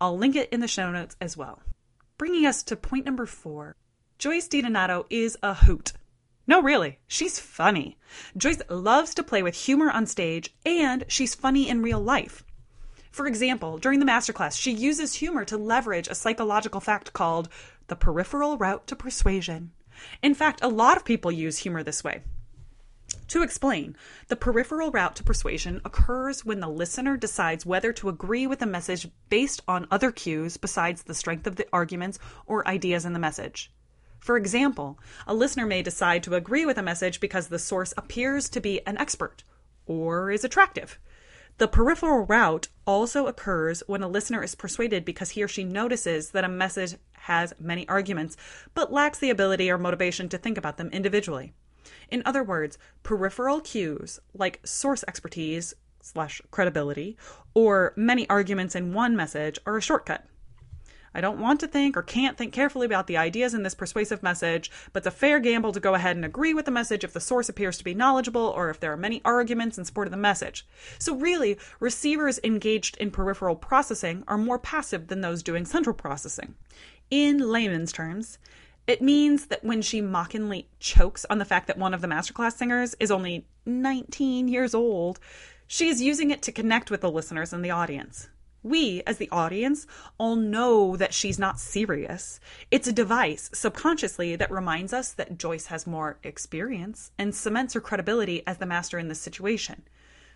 I'll 0.00 0.18
link 0.18 0.34
it 0.34 0.48
in 0.48 0.58
the 0.58 0.66
show 0.66 0.90
notes 0.90 1.14
as 1.20 1.36
well. 1.36 1.62
Bringing 2.18 2.44
us 2.44 2.64
to 2.64 2.74
point 2.74 3.06
number 3.06 3.26
four 3.26 3.76
Joyce 4.18 4.48
DiDonato 4.48 5.04
is 5.08 5.38
a 5.40 5.54
hoot. 5.54 5.92
No, 6.44 6.60
really, 6.60 6.98
she's 7.06 7.38
funny. 7.38 7.96
Joyce 8.36 8.60
loves 8.68 9.14
to 9.14 9.22
play 9.22 9.44
with 9.44 9.54
humor 9.54 9.92
on 9.92 10.04
stage, 10.04 10.52
and 10.66 11.04
she's 11.06 11.36
funny 11.36 11.68
in 11.68 11.80
real 11.80 12.00
life. 12.00 12.42
For 13.12 13.28
example, 13.28 13.78
during 13.78 14.00
the 14.00 14.06
masterclass, 14.06 14.60
she 14.60 14.72
uses 14.72 15.14
humor 15.14 15.44
to 15.44 15.56
leverage 15.56 16.08
a 16.08 16.16
psychological 16.16 16.80
fact 16.80 17.12
called 17.12 17.48
the 17.86 17.94
peripheral 17.94 18.58
route 18.58 18.88
to 18.88 18.96
persuasion. 18.96 19.70
In 20.24 20.34
fact, 20.34 20.58
a 20.60 20.66
lot 20.68 20.96
of 20.96 21.04
people 21.04 21.30
use 21.30 21.58
humor 21.58 21.84
this 21.84 22.02
way. 22.02 22.22
To 23.28 23.42
explain, 23.42 23.96
the 24.28 24.36
peripheral 24.36 24.90
route 24.90 25.16
to 25.16 25.24
persuasion 25.24 25.80
occurs 25.84 26.44
when 26.44 26.60
the 26.60 26.68
listener 26.68 27.16
decides 27.16 27.66
whether 27.66 27.92
to 27.94 28.08
agree 28.08 28.46
with 28.46 28.62
a 28.62 28.66
message 28.66 29.08
based 29.28 29.62
on 29.66 29.86
other 29.90 30.10
cues 30.10 30.56
besides 30.56 31.02
the 31.02 31.14
strength 31.14 31.46
of 31.46 31.56
the 31.56 31.66
arguments 31.72 32.18
or 32.46 32.66
ideas 32.68 33.04
in 33.04 33.12
the 33.12 33.18
message. 33.18 33.72
For 34.20 34.36
example, 34.36 35.00
a 35.26 35.34
listener 35.34 35.66
may 35.66 35.82
decide 35.82 36.22
to 36.22 36.36
agree 36.36 36.64
with 36.64 36.78
a 36.78 36.82
message 36.82 37.20
because 37.20 37.48
the 37.48 37.58
source 37.58 37.92
appears 37.96 38.48
to 38.50 38.60
be 38.60 38.86
an 38.86 38.98
expert 38.98 39.42
or 39.86 40.30
is 40.30 40.44
attractive. 40.44 40.98
The 41.58 41.68
peripheral 41.68 42.24
route 42.26 42.68
also 42.86 43.26
occurs 43.26 43.82
when 43.86 44.02
a 44.02 44.08
listener 44.08 44.42
is 44.42 44.54
persuaded 44.54 45.04
because 45.04 45.30
he 45.30 45.42
or 45.42 45.48
she 45.48 45.64
notices 45.64 46.30
that 46.30 46.44
a 46.44 46.48
message 46.48 46.96
has 47.12 47.52
many 47.58 47.88
arguments, 47.88 48.36
but 48.74 48.92
lacks 48.92 49.18
the 49.18 49.30
ability 49.30 49.70
or 49.70 49.78
motivation 49.78 50.28
to 50.28 50.38
think 50.38 50.56
about 50.56 50.76
them 50.76 50.88
individually. 50.90 51.52
In 52.10 52.22
other 52.24 52.42
words, 52.42 52.78
peripheral 53.02 53.60
cues 53.60 54.20
like 54.34 54.60
source 54.64 55.04
expertise 55.08 55.74
slash 56.00 56.42
credibility 56.50 57.16
or 57.54 57.92
many 57.96 58.28
arguments 58.28 58.74
in 58.74 58.92
one 58.92 59.16
message 59.16 59.58
are 59.66 59.76
a 59.76 59.82
shortcut. 59.82 60.26
I 61.14 61.20
don't 61.20 61.40
want 61.40 61.60
to 61.60 61.66
think 61.66 61.96
or 61.96 62.02
can't 62.02 62.38
think 62.38 62.52
carefully 62.52 62.86
about 62.86 63.06
the 63.06 63.18
ideas 63.18 63.52
in 63.52 63.62
this 63.62 63.74
persuasive 63.74 64.22
message, 64.22 64.70
but 64.92 65.00
it's 65.00 65.06
a 65.06 65.10
fair 65.10 65.40
gamble 65.40 65.72
to 65.72 65.80
go 65.80 65.94
ahead 65.94 66.16
and 66.16 66.24
agree 66.24 66.54
with 66.54 66.64
the 66.64 66.70
message 66.70 67.04
if 67.04 67.12
the 67.12 67.20
source 67.20 67.48
appears 67.48 67.76
to 67.78 67.84
be 67.84 67.94
knowledgeable 67.94 68.40
or 68.40 68.70
if 68.70 68.80
there 68.80 68.92
are 68.92 68.96
many 68.96 69.20
arguments 69.24 69.76
in 69.76 69.84
support 69.84 70.06
of 70.06 70.10
the 70.10 70.16
message. 70.16 70.66
So, 70.98 71.14
really, 71.14 71.58
receivers 71.80 72.40
engaged 72.42 72.96
in 72.96 73.10
peripheral 73.10 73.56
processing 73.56 74.24
are 74.26 74.38
more 74.38 74.58
passive 74.58 75.08
than 75.08 75.20
those 75.20 75.42
doing 75.42 75.66
central 75.66 75.94
processing. 75.94 76.54
In 77.10 77.38
layman's 77.38 77.92
terms, 77.92 78.38
it 78.86 79.00
means 79.00 79.46
that 79.46 79.64
when 79.64 79.80
she 79.80 80.00
mockingly 80.00 80.68
chokes 80.80 81.24
on 81.30 81.38
the 81.38 81.44
fact 81.44 81.68
that 81.68 81.78
one 81.78 81.94
of 81.94 82.00
the 82.00 82.08
masterclass 82.08 82.54
singers 82.54 82.96
is 82.98 83.10
only 83.10 83.46
19 83.64 84.48
years 84.48 84.74
old, 84.74 85.20
she 85.66 85.88
is 85.88 86.02
using 86.02 86.30
it 86.30 86.42
to 86.42 86.52
connect 86.52 86.90
with 86.90 87.00
the 87.00 87.10
listeners 87.10 87.52
and 87.52 87.64
the 87.64 87.70
audience. 87.70 88.28
We, 88.64 89.02
as 89.06 89.18
the 89.18 89.30
audience, 89.30 89.86
all 90.18 90.36
know 90.36 90.96
that 90.96 91.14
she's 91.14 91.38
not 91.38 91.58
serious. 91.58 92.38
It's 92.70 92.86
a 92.86 92.92
device, 92.92 93.50
subconsciously, 93.52 94.36
that 94.36 94.52
reminds 94.52 94.92
us 94.92 95.12
that 95.14 95.38
Joyce 95.38 95.66
has 95.66 95.86
more 95.86 96.18
experience 96.22 97.10
and 97.18 97.34
cements 97.34 97.74
her 97.74 97.80
credibility 97.80 98.46
as 98.46 98.58
the 98.58 98.66
master 98.66 98.98
in 98.98 99.08
this 99.08 99.20
situation. 99.20 99.82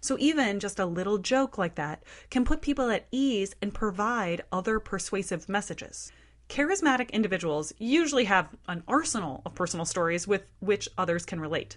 So, 0.00 0.16
even 0.18 0.60
just 0.60 0.80
a 0.80 0.86
little 0.86 1.18
joke 1.18 1.56
like 1.56 1.76
that 1.76 2.02
can 2.30 2.44
put 2.44 2.62
people 2.62 2.90
at 2.90 3.06
ease 3.12 3.54
and 3.62 3.72
provide 3.72 4.42
other 4.52 4.80
persuasive 4.80 5.48
messages. 5.48 6.10
Charismatic 6.48 7.10
individuals 7.10 7.72
usually 7.78 8.24
have 8.24 8.48
an 8.68 8.82
arsenal 8.86 9.42
of 9.44 9.54
personal 9.54 9.84
stories 9.84 10.28
with 10.28 10.46
which 10.60 10.88
others 10.96 11.26
can 11.26 11.40
relate. 11.40 11.76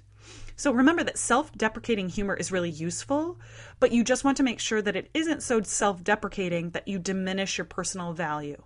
So 0.55 0.71
remember 0.71 1.03
that 1.03 1.17
self 1.17 1.51
deprecating 1.53 2.09
humor 2.09 2.35
is 2.35 2.51
really 2.51 2.69
useful, 2.69 3.39
but 3.79 3.91
you 3.91 4.03
just 4.03 4.23
want 4.23 4.37
to 4.37 4.43
make 4.43 4.59
sure 4.59 4.81
that 4.81 4.95
it 4.95 5.09
isn't 5.13 5.41
so 5.41 5.61
self 5.61 6.03
deprecating 6.03 6.69
that 6.71 6.87
you 6.87 6.99
diminish 6.99 7.57
your 7.57 7.65
personal 7.65 8.13
value. 8.13 8.61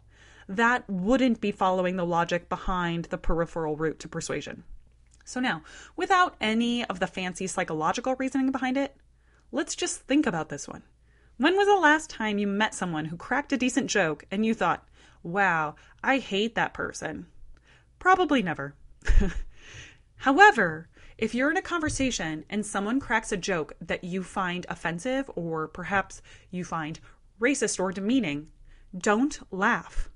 That 0.50 0.90
wouldn't 0.90 1.40
be 1.40 1.52
following 1.52 1.96
the 1.96 2.06
logic 2.06 2.50
behind 2.50 3.06
the 3.06 3.18
peripheral 3.18 3.78
route 3.78 4.00
to 4.00 4.10
persuasion. 4.10 4.64
So 5.24 5.40
now, 5.40 5.64
without 5.96 6.36
any 6.42 6.84
of 6.86 7.00
the 7.00 7.08
fancy 7.08 7.48
psychological 7.48 8.16
reasoning 8.16 8.52
behind 8.52 8.76
it, 8.76 8.98
let's 9.52 9.76
just 9.76 10.02
think 10.02 10.28
about 10.28 10.50
this 10.50 10.68
one. 10.68 10.84
When 11.38 11.56
was 11.56 11.68
the 11.68 11.76
last 11.76 12.10
time 12.10 12.38
you 12.38 12.48
met 12.48 12.76
someone 12.76 13.06
who 13.06 13.18
cracked 13.18 13.54
a 13.54 13.58
decent 13.58 13.90
joke 13.90 14.26
and 14.30 14.46
you 14.46 14.54
thought, 14.54 14.86
wow, 15.24 15.76
I 16.04 16.20
hate 16.20 16.56
that 16.56 16.74
person? 16.74 17.28
Probably 18.00 18.44
never. 18.44 18.76
However, 20.18 20.90
if 21.18 21.34
you're 21.34 21.52
in 21.52 21.58
a 21.58 21.62
conversation 21.62 22.46
and 22.50 22.66
someone 22.66 23.00
cracks 23.00 23.32
a 23.32 23.38
joke 23.38 23.74
that 23.80 24.04
you 24.04 24.24
find 24.24 24.66
offensive 24.70 25.30
or 25.36 25.68
perhaps 25.68 26.22
you 26.52 26.66
find 26.66 27.00
racist 27.40 27.80
or 27.80 27.92
demeaning, 27.92 28.48
don't 28.98 29.40
laugh. 29.52 30.10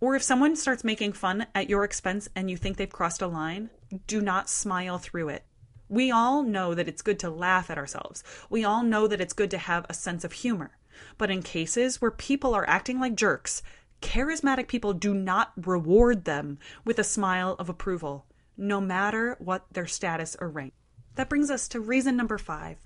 Or 0.00 0.14
if 0.14 0.22
someone 0.22 0.56
starts 0.56 0.84
making 0.84 1.12
fun 1.14 1.46
at 1.54 1.70
your 1.70 1.84
expense 1.84 2.28
and 2.34 2.50
you 2.50 2.56
think 2.56 2.76
they've 2.76 2.90
crossed 2.90 3.22
a 3.22 3.26
line, 3.26 3.70
do 4.06 4.20
not 4.20 4.50
smile 4.50 4.98
through 4.98 5.30
it. 5.30 5.44
We 5.88 6.10
all 6.10 6.42
know 6.42 6.74
that 6.74 6.88
it's 6.88 7.02
good 7.02 7.18
to 7.20 7.30
laugh 7.30 7.70
at 7.70 7.78
ourselves. 7.78 8.24
We 8.50 8.64
all 8.64 8.82
know 8.82 9.06
that 9.06 9.20
it's 9.20 9.32
good 9.32 9.50
to 9.52 9.58
have 9.58 9.86
a 9.88 9.94
sense 9.94 10.24
of 10.24 10.32
humor. 10.32 10.76
But 11.18 11.30
in 11.30 11.42
cases 11.42 12.00
where 12.00 12.10
people 12.10 12.54
are 12.54 12.68
acting 12.68 12.98
like 12.98 13.14
jerks, 13.14 13.62
charismatic 14.02 14.68
people 14.68 14.92
do 14.92 15.14
not 15.14 15.52
reward 15.56 16.24
them 16.24 16.58
with 16.84 16.98
a 16.98 17.04
smile 17.04 17.56
of 17.58 17.68
approval 17.68 18.26
no 18.56 18.80
matter 18.80 19.36
what 19.38 19.66
their 19.72 19.86
status 19.86 20.36
or 20.40 20.48
rank. 20.48 20.72
That 21.16 21.28
brings 21.28 21.50
us 21.50 21.68
to 21.68 21.80
reason 21.80 22.16
number 22.16 22.38
five. 22.38 22.78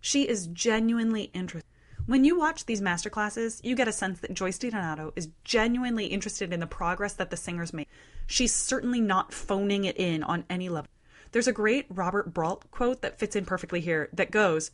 She 0.00 0.28
is 0.28 0.46
genuinely 0.46 1.30
interested. 1.34 1.68
When 2.06 2.24
you 2.24 2.38
watch 2.38 2.64
these 2.64 2.80
masterclasses, 2.80 3.62
you 3.62 3.76
get 3.76 3.88
a 3.88 3.92
sense 3.92 4.20
that 4.20 4.32
Joyce 4.32 4.58
DiDonato 4.58 5.12
is 5.14 5.28
genuinely 5.44 6.06
interested 6.06 6.52
in 6.52 6.60
the 6.60 6.66
progress 6.66 7.12
that 7.14 7.28
the 7.30 7.36
singers 7.36 7.74
make. 7.74 7.88
She's 8.26 8.54
certainly 8.54 9.00
not 9.00 9.34
phoning 9.34 9.84
it 9.84 9.98
in 9.98 10.22
on 10.22 10.44
any 10.48 10.70
level. 10.70 10.88
There's 11.32 11.48
a 11.48 11.52
great 11.52 11.84
Robert 11.90 12.32
Brault 12.32 12.70
quote 12.70 13.02
that 13.02 13.18
fits 13.18 13.36
in 13.36 13.44
perfectly 13.44 13.80
here 13.80 14.08
that 14.14 14.30
goes, 14.30 14.70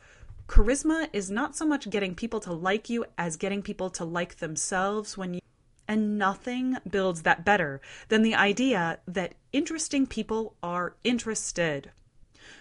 Charisma 0.47 1.09
is 1.13 1.31
not 1.31 1.57
so 1.57 1.65
much 1.65 1.91
getting 1.91 2.15
people 2.15 2.39
to 2.41 2.53
like 2.53 2.89
you 2.89 3.05
as 3.19 3.37
getting 3.37 3.63
people 3.63 3.91
to 3.91 4.05
like 4.05 4.37
themselves 4.37 5.17
when 5.17 5.35
you 5.35 5.41
and 5.87 6.19
nothing 6.19 6.77
builds 6.89 7.23
that 7.23 7.45
better 7.45 7.81
than 8.09 8.23
the 8.23 8.35
idea 8.35 8.99
that 9.07 9.35
interesting 9.53 10.07
people 10.07 10.57
are 10.63 10.97
interested. 11.05 11.91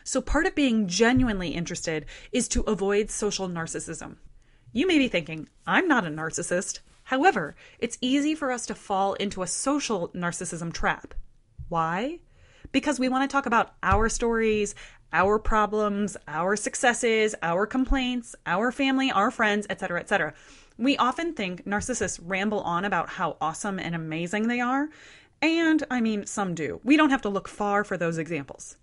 So, 0.03 0.21
part 0.21 0.45
of 0.45 0.55
being 0.55 0.87
genuinely 0.87 1.49
interested 1.49 2.05
is 2.31 2.47
to 2.49 2.61
avoid 2.63 3.09
social 3.09 3.47
narcissism. 3.47 4.17
You 4.71 4.87
may 4.87 4.97
be 4.97 5.07
thinking, 5.07 5.47
I'm 5.67 5.87
not 5.87 6.05
a 6.05 6.09
narcissist. 6.09 6.79
However, 7.05 7.55
it's 7.79 7.97
easy 8.01 8.33
for 8.33 8.51
us 8.51 8.65
to 8.67 8.75
fall 8.75 9.13
into 9.13 9.43
a 9.43 9.47
social 9.47 10.09
narcissism 10.09 10.73
trap. 10.73 11.13
Why? 11.69 12.19
Because 12.71 12.99
we 12.99 13.09
want 13.09 13.29
to 13.29 13.33
talk 13.33 13.45
about 13.45 13.73
our 13.83 14.09
stories, 14.09 14.73
our 15.11 15.37
problems, 15.37 16.17
our 16.27 16.55
successes, 16.55 17.35
our 17.43 17.67
complaints, 17.67 18.35
our 18.45 18.71
family, 18.71 19.11
our 19.11 19.31
friends, 19.31 19.67
etc., 19.69 19.99
etc. 19.99 20.33
We 20.83 20.97
often 20.97 21.31
think 21.31 21.65
narcissists 21.65 22.19
ramble 22.21 22.59
on 22.59 22.83
about 22.83 23.11
how 23.11 23.37
awesome 23.39 23.79
and 23.79 23.95
amazing 23.95 24.49
they 24.49 24.59
are, 24.59 24.89
and 25.41 25.81
I 25.89 26.01
mean, 26.01 26.25
some 26.25 26.53
do. 26.53 26.81
We 26.83 26.97
don't 26.97 27.09
have 27.09 27.21
to 27.21 27.29
look 27.29 27.47
far 27.47 27.85
for 27.85 27.95
those 27.95 28.17
examples. 28.17 28.75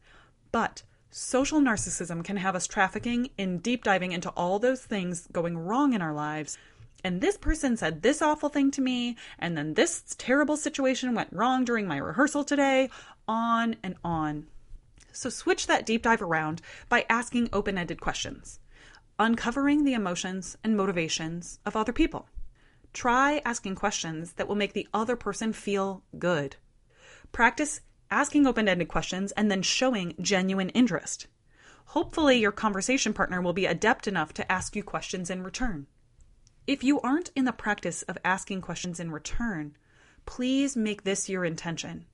But 0.51 0.83
social 1.11 1.61
narcissism 1.61 2.25
can 2.25 2.39
have 2.39 2.57
us 2.57 2.67
trafficking 2.67 3.29
in 3.37 3.59
deep 3.59 3.85
diving 3.85 4.13
into 4.13 4.31
all 4.31 4.59
those 4.59 4.81
things 4.81 5.29
going 5.31 5.59
wrong 5.59 5.93
in 5.93 6.01
our 6.01 6.15
lives. 6.15 6.57
And 7.05 7.21
this 7.21 7.37
person 7.37 7.77
said 7.77 8.01
this 8.01 8.23
awful 8.23 8.49
thing 8.49 8.71
to 8.71 8.81
me, 8.81 9.19
and 9.39 9.55
then 9.55 9.75
this 9.75 10.03
terrible 10.17 10.57
situation 10.57 11.15
went 11.15 11.35
wrong 11.35 11.67
during 11.67 11.87
my 11.87 11.99
rehearsal 11.99 12.45
today, 12.45 12.89
on 13.29 13.77
and 13.83 13.97
on. 14.03 14.47
So 15.13 15.29
switch 15.29 15.67
that 15.67 15.85
deep 15.85 16.05
dive 16.05 16.23
around 16.23 16.63
by 16.89 17.05
asking 17.11 17.51
open 17.53 17.77
ended 17.77 18.01
questions 18.01 18.59
uncovering 19.21 19.85
the 19.85 19.95
emotions 19.95 20.59
and 20.65 20.77
motivations 20.77 21.61
of 21.65 21.77
other 21.77 21.93
people. 21.93 22.27
Try 22.93 23.41
asking 23.45 23.77
questions 23.77 24.33
that 24.33 24.49
will 24.49 24.57
make 24.57 24.73
the 24.73 24.89
other 24.93 25.15
person 25.15 25.53
feel 25.53 26.03
good. 26.19 26.57
Practice 27.31 27.83
asking 28.11 28.49
open 28.49 28.67
ended 28.69 28.89
questions 28.89 29.31
and 29.33 29.49
then 29.49 29.63
showing 29.63 30.15
genuine 30.21 30.71
interest. 30.71 31.29
Hopefully, 31.87 32.39
your 32.39 32.51
conversation 32.51 33.13
partner 33.13 33.41
will 33.41 33.53
be 33.53 33.67
adept 33.67 34.09
enough 34.09 34.33
to 34.35 34.51
ask 34.51 34.75
you 34.75 34.83
questions 34.83 35.31
in 35.31 35.45
return. 35.45 35.87
If 36.67 36.83
you 36.83 37.01
aren't 37.01 37.31
in 37.37 37.45
the 37.45 37.53
practice 37.53 38.03
of 38.03 38.19
asking 38.25 38.63
questions 38.63 38.99
in 38.99 39.13
return, 39.13 39.77
Please 40.27 40.77
make 40.77 41.03
this 41.03 41.29
your 41.29 41.45
intention. 41.45 42.07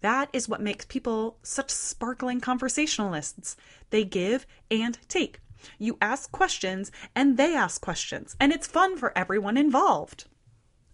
That 0.00 0.28
is 0.32 0.48
what 0.48 0.60
makes 0.60 0.84
people 0.84 1.38
such 1.42 1.70
sparkling 1.70 2.40
conversationalists. 2.40 3.56
They 3.90 4.04
give 4.04 4.46
and 4.70 4.98
take. 5.08 5.40
You 5.78 5.96
ask 6.00 6.30
questions 6.30 6.92
and 7.14 7.36
they 7.36 7.54
ask 7.54 7.80
questions, 7.80 8.36
and 8.40 8.52
it's 8.52 8.66
fun 8.66 8.96
for 8.96 9.16
everyone 9.16 9.56
involved. 9.56 10.26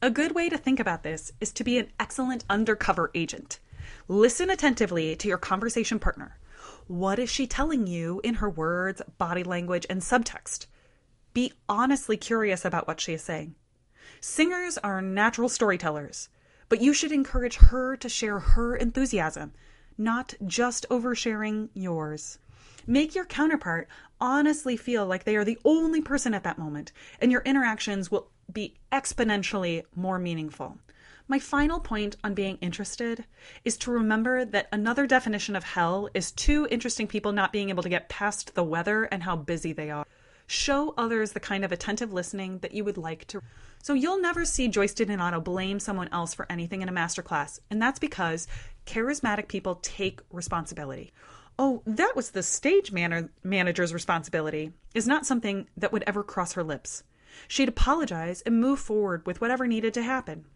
A 0.02 0.10
good 0.10 0.32
way 0.32 0.48
to 0.48 0.56
think 0.56 0.80
about 0.80 1.02
this 1.02 1.32
is 1.40 1.52
to 1.52 1.64
be 1.64 1.78
an 1.78 1.90
excellent 1.98 2.44
undercover 2.48 3.10
agent. 3.14 3.60
Listen 4.08 4.48
attentively 4.50 5.14
to 5.16 5.28
your 5.28 5.38
conversation 5.38 5.98
partner. 5.98 6.38
What 6.86 7.18
is 7.18 7.30
she 7.30 7.46
telling 7.46 7.86
you 7.86 8.20
in 8.24 8.34
her 8.34 8.48
words, 8.50 9.02
body 9.18 9.44
language, 9.44 9.86
and 9.90 10.00
subtext? 10.00 10.66
Be 11.32 11.52
honestly 11.68 12.16
curious 12.16 12.64
about 12.64 12.88
what 12.88 13.00
she 13.00 13.12
is 13.12 13.22
saying. 13.22 13.54
Singers 14.20 14.78
are 14.78 15.00
natural 15.00 15.48
storytellers, 15.48 16.28
but 16.68 16.80
you 16.80 16.92
should 16.92 17.12
encourage 17.12 17.56
her 17.56 17.96
to 17.96 18.08
share 18.08 18.38
her 18.38 18.76
enthusiasm, 18.76 19.52
not 19.96 20.34
just 20.46 20.86
oversharing 20.90 21.68
yours. 21.74 22.38
Make 22.90 23.14
your 23.14 23.24
counterpart 23.24 23.86
honestly 24.20 24.76
feel 24.76 25.06
like 25.06 25.22
they 25.22 25.36
are 25.36 25.44
the 25.44 25.60
only 25.64 26.00
person 26.00 26.34
at 26.34 26.42
that 26.42 26.58
moment, 26.58 26.90
and 27.20 27.30
your 27.30 27.42
interactions 27.42 28.10
will 28.10 28.32
be 28.52 28.80
exponentially 28.90 29.84
more 29.94 30.18
meaningful. 30.18 30.76
My 31.28 31.38
final 31.38 31.78
point 31.78 32.16
on 32.24 32.34
being 32.34 32.58
interested 32.60 33.26
is 33.64 33.76
to 33.76 33.92
remember 33.92 34.44
that 34.44 34.66
another 34.72 35.06
definition 35.06 35.54
of 35.54 35.62
hell 35.62 36.08
is 36.14 36.32
two 36.32 36.66
interesting 36.68 37.06
people 37.06 37.30
not 37.30 37.52
being 37.52 37.68
able 37.68 37.84
to 37.84 37.88
get 37.88 38.08
past 38.08 38.56
the 38.56 38.64
weather 38.64 39.04
and 39.04 39.22
how 39.22 39.36
busy 39.36 39.72
they 39.72 39.92
are. 39.92 40.04
Show 40.48 40.92
others 40.98 41.30
the 41.30 41.38
kind 41.38 41.64
of 41.64 41.70
attentive 41.70 42.12
listening 42.12 42.58
that 42.58 42.74
you 42.74 42.82
would 42.82 42.98
like 42.98 43.24
to. 43.28 43.40
So 43.84 43.94
you'll 43.94 44.20
never 44.20 44.44
see 44.44 44.66
Joyce 44.66 44.94
DiDonato 44.94 45.44
blame 45.44 45.78
someone 45.78 46.08
else 46.10 46.34
for 46.34 46.44
anything 46.50 46.82
in 46.82 46.88
a 46.88 46.92
masterclass, 46.92 47.60
and 47.70 47.80
that's 47.80 48.00
because 48.00 48.48
charismatic 48.84 49.46
people 49.46 49.76
take 49.76 50.22
responsibility. 50.32 51.12
Oh, 51.62 51.82
that 51.84 52.16
was 52.16 52.30
the 52.30 52.42
stage 52.42 52.90
man- 52.90 53.28
manager's 53.44 53.92
responsibility, 53.92 54.72
is 54.94 55.06
not 55.06 55.26
something 55.26 55.68
that 55.76 55.92
would 55.92 56.02
ever 56.06 56.22
cross 56.22 56.54
her 56.54 56.62
lips. 56.62 57.02
She'd 57.48 57.68
apologize 57.68 58.40
and 58.40 58.58
move 58.58 58.78
forward 58.78 59.26
with 59.26 59.42
whatever 59.42 59.66
needed 59.66 59.92
to 59.92 60.02
happen. 60.02 60.46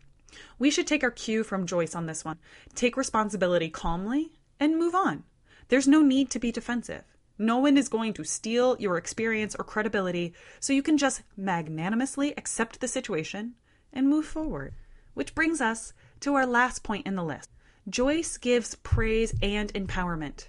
We 0.58 0.70
should 0.70 0.86
take 0.86 1.04
our 1.04 1.10
cue 1.10 1.44
from 1.44 1.66
Joyce 1.66 1.94
on 1.94 2.06
this 2.06 2.24
one. 2.24 2.38
Take 2.74 2.96
responsibility 2.96 3.68
calmly 3.68 4.38
and 4.58 4.78
move 4.78 4.94
on. 4.94 5.24
There's 5.68 5.86
no 5.86 6.00
need 6.00 6.30
to 6.30 6.38
be 6.38 6.50
defensive. 6.50 7.04
No 7.36 7.58
one 7.58 7.76
is 7.76 7.90
going 7.90 8.14
to 8.14 8.24
steal 8.24 8.74
your 8.80 8.96
experience 8.96 9.54
or 9.54 9.62
credibility, 9.62 10.32
so 10.58 10.72
you 10.72 10.82
can 10.82 10.96
just 10.96 11.20
magnanimously 11.36 12.32
accept 12.38 12.80
the 12.80 12.88
situation 12.88 13.56
and 13.92 14.08
move 14.08 14.24
forward. 14.24 14.72
Which 15.12 15.34
brings 15.34 15.60
us 15.60 15.92
to 16.20 16.32
our 16.32 16.46
last 16.46 16.82
point 16.82 17.06
in 17.06 17.14
the 17.14 17.22
list. 17.22 17.50
Joyce 17.90 18.38
gives 18.38 18.76
praise 18.76 19.34
and 19.42 19.70
empowerment. 19.74 20.46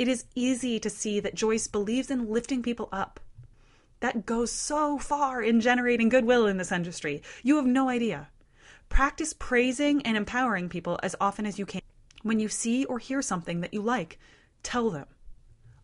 It 0.00 0.08
is 0.08 0.24
easy 0.34 0.80
to 0.80 0.88
see 0.88 1.20
that 1.20 1.34
Joyce 1.34 1.66
believes 1.66 2.10
in 2.10 2.32
lifting 2.32 2.62
people 2.62 2.88
up. 2.90 3.20
That 4.00 4.24
goes 4.24 4.50
so 4.50 4.96
far 4.96 5.42
in 5.42 5.60
generating 5.60 6.08
goodwill 6.08 6.46
in 6.46 6.56
this 6.56 6.72
industry. 6.72 7.22
You 7.42 7.56
have 7.56 7.66
no 7.66 7.90
idea. 7.90 8.30
Practice 8.88 9.34
praising 9.34 10.00
and 10.06 10.16
empowering 10.16 10.70
people 10.70 10.98
as 11.02 11.14
often 11.20 11.44
as 11.44 11.58
you 11.58 11.66
can. 11.66 11.82
When 12.22 12.40
you 12.40 12.48
see 12.48 12.86
or 12.86 12.98
hear 12.98 13.20
something 13.20 13.60
that 13.60 13.74
you 13.74 13.82
like, 13.82 14.18
tell 14.62 14.88
them. 14.88 15.04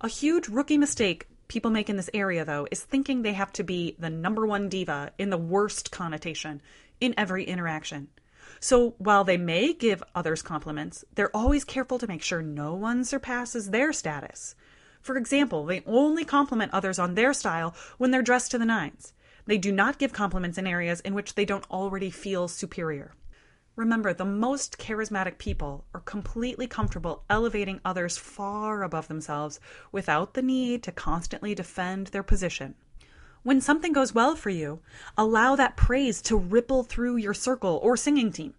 A 0.00 0.08
huge 0.08 0.49
rookie 0.49 0.78
mistake 0.78 1.28
people 1.49 1.70
make 1.70 1.90
in 1.90 1.99
this 1.99 2.08
area, 2.14 2.42
though, 2.42 2.66
is 2.70 2.82
thinking 2.82 3.20
they 3.20 3.35
have 3.35 3.52
to 3.52 3.64
be 3.64 3.96
the 3.99 4.08
number 4.08 4.46
one 4.46 4.70
diva 4.70 5.12
in 5.18 5.28
the 5.28 5.37
worst 5.37 5.90
connotation 5.90 6.62
in 7.02 7.12
every 7.18 7.44
interaction. 7.44 8.08
So 8.61 8.95
while 8.99 9.25
they 9.25 9.37
may 9.37 9.73
give 9.73 10.03
others 10.15 10.43
compliments, 10.43 11.05
they're 11.15 11.35
always 11.37 11.65
careful 11.65 11.99
to 11.99 12.07
make 12.07 12.23
sure 12.23 12.43
no 12.43 12.75
one 12.75 13.05
surpasses 13.05 13.71
their 13.71 13.93
status. 13.93 14.55
For 15.00 15.17
example, 15.17 15.65
they 15.65 15.83
only 15.87 16.25
compliment 16.25 16.73
others 16.75 16.99
on 16.99 17.15
their 17.15 17.32
style 17.32 17.75
when 17.99 18.11
they're 18.11 18.23
dressed 18.23 18.50
to 18.50 18.59
the 18.59 18.65
nines. 18.65 19.13
They 19.47 19.59
do 19.59 19.71
not 19.71 19.99
give 19.99 20.13
compliments 20.13 20.59
in 20.59 20.67
areas 20.67 21.00
in 21.00 21.15
which 21.15 21.35
they 21.35 21.45
don't 21.45 21.71
already 21.71 22.11
feel 22.11 22.49
superior. 22.49 23.15
Remember, 23.76 24.15
the 24.15 24.25
most 24.25 24.78
charismatic 24.78 25.39
people 25.39 25.85
are 25.93 26.00
completely 26.00 26.67
comfortable 26.67 27.25
elevating 27.28 27.80
others 27.85 28.17
far 28.17 28.82
above 28.82 29.06
themselves 29.06 29.61
without 29.93 30.35
the 30.35 30.43
need 30.43 30.82
to 30.82 30.93
constantly 30.93 31.54
defend 31.54 32.09
their 32.09 32.23
position. 32.23 32.75
When 33.47 33.61
something 33.61 33.93
goes 33.93 34.13
well 34.13 34.35
for 34.35 34.50
you, 34.50 34.80
allow 35.17 35.54
that 35.54 35.76
praise 35.76 36.21
to 36.23 36.37
ripple 36.37 36.82
through 36.82 37.19
your 37.19 37.32
circle 37.32 37.78
or 37.80 37.97
singing 37.97 38.32
team. 38.32 38.54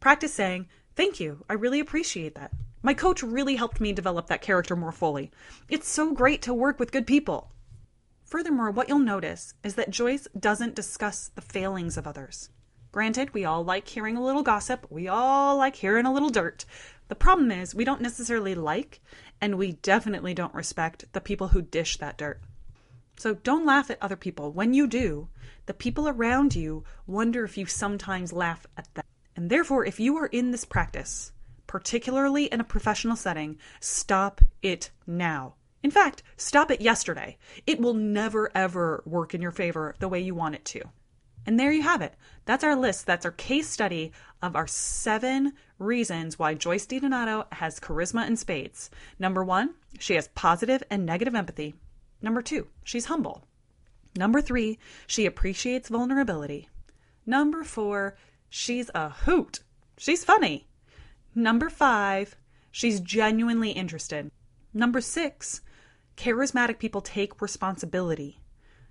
Practice 0.00 0.34
saying, 0.34 0.66
Thank 0.96 1.20
you, 1.20 1.44
I 1.48 1.52
really 1.52 1.78
appreciate 1.78 2.34
that. 2.34 2.50
My 2.82 2.92
coach 2.92 3.22
really 3.22 3.54
helped 3.54 3.80
me 3.80 3.92
develop 3.92 4.26
that 4.26 4.42
character 4.42 4.74
more 4.74 4.90
fully. 4.90 5.30
It's 5.68 5.86
so 5.86 6.12
great 6.12 6.42
to 6.42 6.52
work 6.52 6.80
with 6.80 6.90
good 6.90 7.06
people. 7.06 7.52
Furthermore, 8.24 8.72
what 8.72 8.88
you'll 8.88 8.98
notice 8.98 9.54
is 9.62 9.76
that 9.76 9.90
Joyce 9.90 10.26
doesn't 10.36 10.74
discuss 10.74 11.30
the 11.36 11.40
failings 11.40 11.96
of 11.96 12.08
others. 12.08 12.50
Granted, 12.90 13.32
we 13.32 13.44
all 13.44 13.62
like 13.62 13.86
hearing 13.86 14.16
a 14.16 14.24
little 14.24 14.42
gossip, 14.42 14.88
we 14.90 15.06
all 15.06 15.56
like 15.56 15.76
hearing 15.76 16.04
a 16.04 16.12
little 16.12 16.30
dirt. 16.30 16.64
The 17.06 17.14
problem 17.14 17.52
is, 17.52 17.76
we 17.76 17.84
don't 17.84 18.00
necessarily 18.00 18.56
like, 18.56 19.00
and 19.40 19.56
we 19.56 19.74
definitely 19.74 20.34
don't 20.34 20.52
respect 20.52 21.04
the 21.12 21.20
people 21.20 21.46
who 21.46 21.62
dish 21.62 21.98
that 21.98 22.18
dirt. 22.18 22.40
So 23.16 23.34
don't 23.34 23.66
laugh 23.66 23.90
at 23.90 24.02
other 24.02 24.16
people. 24.16 24.52
When 24.52 24.74
you 24.74 24.86
do, 24.86 25.28
the 25.66 25.74
people 25.74 26.08
around 26.08 26.54
you 26.54 26.84
wonder 27.06 27.44
if 27.44 27.56
you 27.56 27.66
sometimes 27.66 28.32
laugh 28.32 28.66
at 28.76 28.92
them. 28.94 29.04
And 29.34 29.50
therefore, 29.50 29.84
if 29.84 29.98
you 29.98 30.16
are 30.16 30.26
in 30.26 30.50
this 30.50 30.64
practice, 30.64 31.32
particularly 31.66 32.44
in 32.46 32.60
a 32.60 32.64
professional 32.64 33.16
setting, 33.16 33.58
stop 33.80 34.40
it 34.62 34.90
now. 35.06 35.54
In 35.82 35.90
fact, 35.90 36.22
stop 36.36 36.70
it 36.70 36.80
yesterday. 36.80 37.38
It 37.66 37.80
will 37.80 37.94
never 37.94 38.50
ever 38.54 39.02
work 39.06 39.34
in 39.34 39.42
your 39.42 39.50
favor 39.50 39.94
the 39.98 40.08
way 40.08 40.20
you 40.20 40.34
want 40.34 40.54
it 40.54 40.64
to. 40.66 40.82
And 41.46 41.60
there 41.60 41.70
you 41.70 41.82
have 41.82 42.02
it. 42.02 42.14
That's 42.44 42.64
our 42.64 42.74
list. 42.74 43.06
That's 43.06 43.24
our 43.24 43.30
case 43.30 43.68
study 43.68 44.12
of 44.42 44.56
our 44.56 44.66
seven 44.66 45.52
reasons 45.78 46.38
why 46.38 46.54
Joyce 46.54 46.86
DiDonato 46.86 47.52
has 47.52 47.78
charisma 47.78 48.26
in 48.26 48.36
spades. 48.36 48.90
Number 49.18 49.44
one, 49.44 49.74
she 49.98 50.14
has 50.14 50.28
positive 50.28 50.82
and 50.90 51.06
negative 51.06 51.36
empathy. 51.36 51.74
Number 52.22 52.42
two, 52.42 52.68
she's 52.84 53.06
humble. 53.06 53.44
Number 54.16 54.40
three, 54.40 54.78
she 55.06 55.26
appreciates 55.26 55.88
vulnerability. 55.88 56.68
Number 57.26 57.64
four, 57.64 58.16
she's 58.48 58.90
a 58.94 59.10
hoot. 59.10 59.60
She's 59.98 60.24
funny. 60.24 60.68
Number 61.34 61.68
five, 61.68 62.36
she's 62.70 63.00
genuinely 63.00 63.70
interested. 63.70 64.30
Number 64.72 65.00
six, 65.00 65.60
charismatic 66.16 66.78
people 66.78 67.00
take 67.00 67.42
responsibility. 67.42 68.40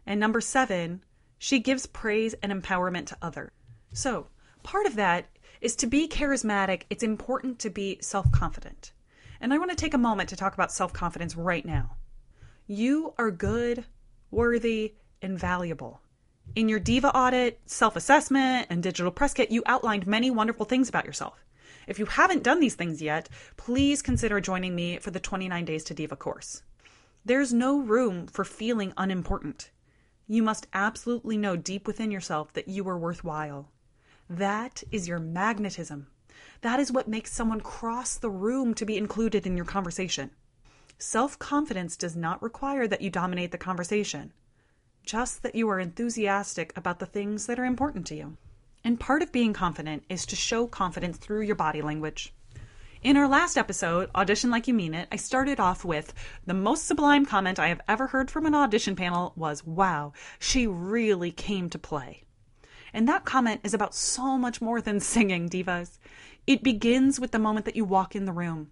And 0.05 0.19
number 0.19 0.41
seven, 0.41 1.03
she 1.38 1.59
gives 1.59 1.85
praise 1.85 2.33
and 2.35 2.51
empowerment 2.51 3.07
to 3.07 3.17
others. 3.21 3.51
So, 3.93 4.27
part 4.63 4.85
of 4.85 4.95
that 4.95 5.27
is 5.61 5.75
to 5.77 5.88
be 5.88 6.07
charismatic, 6.07 6.83
it's 6.89 7.03
important 7.03 7.59
to 7.59 7.69
be 7.69 7.97
self 8.01 8.31
confident. 8.31 8.91
And 9.39 9.53
I 9.53 9.57
want 9.57 9.71
to 9.71 9.75
take 9.75 9.93
a 9.93 9.99
moment 9.99 10.29
to 10.29 10.35
talk 10.35 10.53
about 10.53 10.71
self 10.71 10.93
confidence 10.93 11.35
right 11.35 11.65
now. 11.65 11.97
You 12.67 13.13
are 13.19 13.30
good, 13.30 13.86
worthy, 14.32 14.95
and 15.21 15.38
valuable. 15.38 16.01
In 16.56 16.67
your 16.67 16.80
Diva 16.80 17.15
audit, 17.15 17.62
self 17.67 17.95
assessment, 17.95 18.65
and 18.71 18.82
digital 18.82 19.12
press 19.12 19.36
kit, 19.36 19.51
you 19.51 19.62
outlined 19.67 20.08
many 20.08 20.32
wonderful 20.32 20.65
things 20.65 20.89
about 20.89 21.06
yourself. 21.06 21.45
If 21.86 21.99
you 21.99 22.08
haven't 22.08 22.41
done 22.41 22.60
these 22.60 22.73
things 22.73 23.04
yet, 23.04 23.30
please 23.56 24.01
consider 24.01 24.41
joining 24.41 24.73
me 24.73 24.97
for 24.97 25.12
the 25.12 25.19
29 25.19 25.63
Days 25.63 25.84
to 25.84 25.93
Diva 25.93 26.15
course. 26.15 26.63
There's 27.23 27.54
no 27.54 27.78
room 27.78 28.25
for 28.25 28.43
feeling 28.43 28.93
unimportant. 28.97 29.69
You 30.25 30.41
must 30.41 30.65
absolutely 30.73 31.38
know 31.38 31.56
deep 31.56 31.86
within 31.86 32.10
yourself 32.10 32.51
that 32.54 32.67
you 32.67 32.89
are 32.89 32.97
worthwhile. 32.97 33.69
That 34.28 34.82
is 34.91 35.08
your 35.08 35.19
magnetism. 35.19 36.08
That 36.62 36.80
is 36.80 36.91
what 36.91 37.08
makes 37.08 37.32
someone 37.32 37.62
cross 37.62 38.15
the 38.15 38.32
room 38.32 38.73
to 38.73 38.88
be 38.88 38.97
included 38.97 39.45
in 39.45 39.56
your 39.56 39.67
conversation. 39.67 40.32
Self 40.97 41.38
confidence 41.38 41.97
does 41.97 42.15
not 42.15 42.41
require 42.41 42.88
that 42.88 43.01
you 43.01 43.10
dominate 43.10 43.51
the 43.51 43.58
conversation, 43.58 44.31
just 45.03 45.43
that 45.43 45.53
you 45.53 45.67
are 45.67 45.79
enthusiastic 45.79 46.71
about 46.77 46.99
the 46.99 47.05
things 47.05 47.47
that 47.47 47.60
are 47.60 47.65
important 47.65 48.08
to 48.08 48.15
you. 48.15 48.38
And 48.81 48.97
part 48.97 49.21
of 49.21 49.34
being 49.34 49.51
confident 49.51 50.05
is 50.08 50.25
to 50.27 50.38
show 50.38 50.67
confidence 50.67 51.17
through 51.17 51.41
your 51.41 51.55
body 51.55 51.81
language. 51.81 52.34
In 53.03 53.17
our 53.17 53.27
last 53.27 53.58
episode, 53.58 54.10
Audition 54.15 54.49
Like 54.49 54.69
You 54.69 54.73
Mean 54.73 54.93
It, 54.93 55.10
I 55.12 55.17
started 55.17 55.60
off 55.60 55.84
with 55.84 56.13
the 56.45 56.53
most 56.53 56.88
sublime 56.88 57.25
comment 57.25 57.60
I 57.60 57.67
have 57.67 57.81
ever 57.89 58.08
heard 58.08 58.31
from 58.31 58.45
an 58.45 58.55
audition 58.55 58.95
panel 58.95 59.34
was, 59.36 59.65
Wow, 59.65 60.13
she 60.39 60.65
really 60.65 61.31
came 61.31 61.69
to 61.71 61.77
play. 61.77 62.23
And 62.93 63.05
that 63.10 63.25
comment 63.25 63.60
is 63.65 63.73
about 63.73 63.93
so 63.93 64.38
much 64.38 64.62
more 64.62 64.79
than 64.79 64.99
singing, 65.01 65.49
divas. 65.49 65.99
It 66.47 66.63
begins 66.63 67.19
with 67.19 67.31
the 67.31 67.39
moment 67.39 67.65
that 67.65 67.75
you 67.75 67.84
walk 67.84 68.15
in 68.15 68.23
the 68.23 68.31
room. 68.31 68.71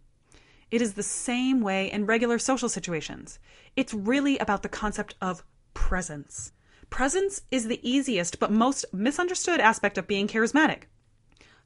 It 0.71 0.82
is 0.82 0.93
the 0.93 1.04
same 1.04 1.62
way 1.62 1.91
in 1.91 2.06
regular 2.06 2.39
social 2.39 2.69
situations. 2.69 3.39
It's 3.76 3.93
really 3.93 4.38
about 4.38 4.63
the 4.63 4.69
concept 4.69 5.15
of 5.21 5.43
presence. 5.73 6.52
Presence 6.89 7.41
is 7.52 7.67
the 7.67 7.80
easiest 7.88 8.39
but 8.39 8.52
most 8.52 8.86
misunderstood 8.93 9.60
aspect 9.60 9.97
of 9.97 10.08
being 10.08 10.28
charismatic. 10.28 10.84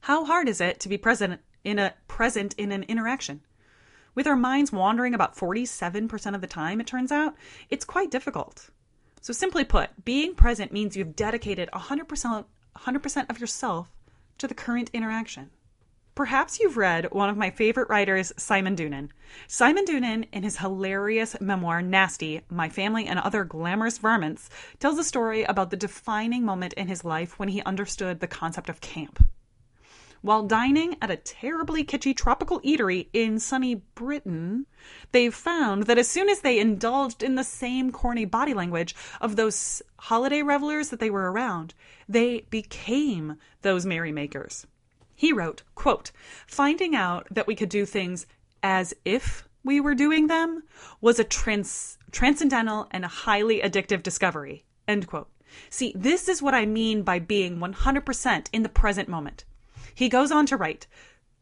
How 0.02 0.24
hard 0.24 0.48
is 0.48 0.60
it 0.60 0.80
to 0.80 0.88
be 0.88 0.96
present 0.96 1.40
in 1.64 1.78
a 1.78 1.94
present 2.06 2.54
in 2.54 2.72
an 2.72 2.84
interaction? 2.84 3.42
With 4.14 4.26
our 4.26 4.36
minds 4.36 4.72
wandering 4.72 5.14
about 5.14 5.36
47% 5.36 6.34
of 6.34 6.40
the 6.40 6.46
time, 6.46 6.80
it 6.80 6.86
turns 6.86 7.12
out, 7.12 7.34
it's 7.70 7.84
quite 7.84 8.10
difficult. 8.10 8.70
So 9.20 9.32
simply 9.32 9.64
put, 9.64 10.04
being 10.04 10.34
present 10.34 10.72
means 10.72 10.96
you've 10.96 11.16
dedicated 11.16 11.68
100% 11.72 12.44
100% 12.78 13.30
of 13.30 13.40
yourself 13.40 13.90
to 14.38 14.46
the 14.46 14.54
current 14.54 14.90
interaction. 14.92 15.50
Perhaps 16.18 16.58
you've 16.58 16.76
read 16.76 17.12
one 17.12 17.28
of 17.28 17.36
my 17.36 17.48
favorite 17.48 17.88
writers, 17.88 18.32
Simon 18.36 18.74
Doonan. 18.74 19.10
Simon 19.46 19.84
Doonan, 19.84 20.26
in 20.32 20.42
his 20.42 20.56
hilarious 20.56 21.40
memoir, 21.40 21.80
Nasty 21.80 22.40
My 22.50 22.68
Family 22.68 23.06
and 23.06 23.20
Other 23.20 23.44
Glamorous 23.44 23.98
Varmints, 23.98 24.50
tells 24.80 24.98
a 24.98 25.04
story 25.04 25.44
about 25.44 25.70
the 25.70 25.76
defining 25.76 26.44
moment 26.44 26.72
in 26.72 26.88
his 26.88 27.04
life 27.04 27.38
when 27.38 27.50
he 27.50 27.62
understood 27.62 28.18
the 28.18 28.26
concept 28.26 28.68
of 28.68 28.80
camp. 28.80 29.24
While 30.20 30.42
dining 30.42 30.96
at 31.00 31.12
a 31.12 31.16
terribly 31.16 31.84
kitschy 31.84 32.16
tropical 32.16 32.60
eatery 32.62 33.06
in 33.12 33.38
sunny 33.38 33.76
Britain, 33.76 34.66
they 35.12 35.30
found 35.30 35.84
that 35.84 35.98
as 35.98 36.08
soon 36.08 36.28
as 36.28 36.40
they 36.40 36.58
indulged 36.58 37.22
in 37.22 37.36
the 37.36 37.44
same 37.44 37.92
corny 37.92 38.24
body 38.24 38.54
language 38.54 38.96
of 39.20 39.36
those 39.36 39.82
holiday 40.00 40.42
revelers 40.42 40.88
that 40.88 40.98
they 40.98 41.10
were 41.10 41.30
around, 41.30 41.74
they 42.08 42.40
became 42.50 43.36
those 43.62 43.86
merrymakers. 43.86 44.66
He 45.18 45.32
wrote, 45.32 45.64
quote, 45.74 46.12
finding 46.46 46.94
out 46.94 47.26
that 47.28 47.48
we 47.48 47.56
could 47.56 47.68
do 47.68 47.84
things 47.84 48.24
as 48.62 48.94
if 49.04 49.48
we 49.64 49.80
were 49.80 49.96
doing 49.96 50.28
them 50.28 50.62
was 51.00 51.18
a 51.18 51.24
trans- 51.24 51.98
transcendental 52.12 52.86
and 52.92 53.04
a 53.04 53.08
highly 53.26 53.60
addictive 53.60 54.04
discovery. 54.04 54.64
End 54.86 55.08
quote. 55.08 55.28
See, 55.70 55.92
this 55.96 56.28
is 56.28 56.40
what 56.40 56.54
I 56.54 56.66
mean 56.66 57.02
by 57.02 57.18
being 57.18 57.58
100% 57.58 58.46
in 58.52 58.62
the 58.62 58.68
present 58.68 59.08
moment. 59.08 59.44
He 59.92 60.08
goes 60.08 60.30
on 60.30 60.46
to 60.46 60.56
write, 60.56 60.86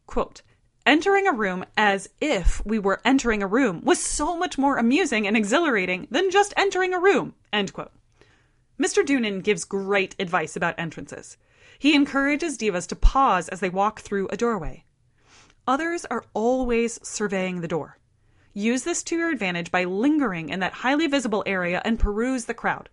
quote, 0.07 0.41
Entering 0.83 1.27
a 1.27 1.31
room 1.31 1.63
as 1.77 2.09
if 2.19 2.65
we 2.65 2.79
were 2.79 2.99
entering 3.05 3.43
a 3.43 3.47
room 3.47 3.83
was 3.83 4.03
so 4.03 4.35
much 4.35 4.57
more 4.57 4.77
amusing 4.77 5.27
and 5.27 5.37
exhilarating 5.37 6.07
than 6.09 6.31
just 6.31 6.51
entering 6.57 6.95
a 6.95 6.99
room. 6.99 7.35
End 7.53 7.73
quote. 7.73 7.91
Mr. 8.81 9.05
Doonan 9.05 9.43
gives 9.43 9.65
great 9.65 10.15
advice 10.17 10.55
about 10.55 10.79
entrances. 10.79 11.37
He 11.79 11.95
encourages 11.95 12.57
divas 12.57 12.87
to 12.87 12.95
pause 12.95 13.49
as 13.49 13.59
they 13.59 13.69
walk 13.69 13.99
through 13.99 14.27
a 14.29 14.37
doorway. 14.37 14.85
Others 15.67 16.05
are 16.05 16.25
always 16.33 16.99
surveying 17.07 17.61
the 17.61 17.67
door. 17.67 17.97
Use 18.53 18.83
this 18.83 19.03
to 19.03 19.15
your 19.15 19.29
advantage 19.29 19.69
by 19.69 19.83
lingering 19.83 20.49
in 20.49 20.59
that 20.61 20.73
highly 20.73 21.07
visible 21.07 21.43
area 21.45 21.81
and 21.85 21.99
peruse 21.99 22.45
the 22.45 22.53
crowd. 22.53 22.89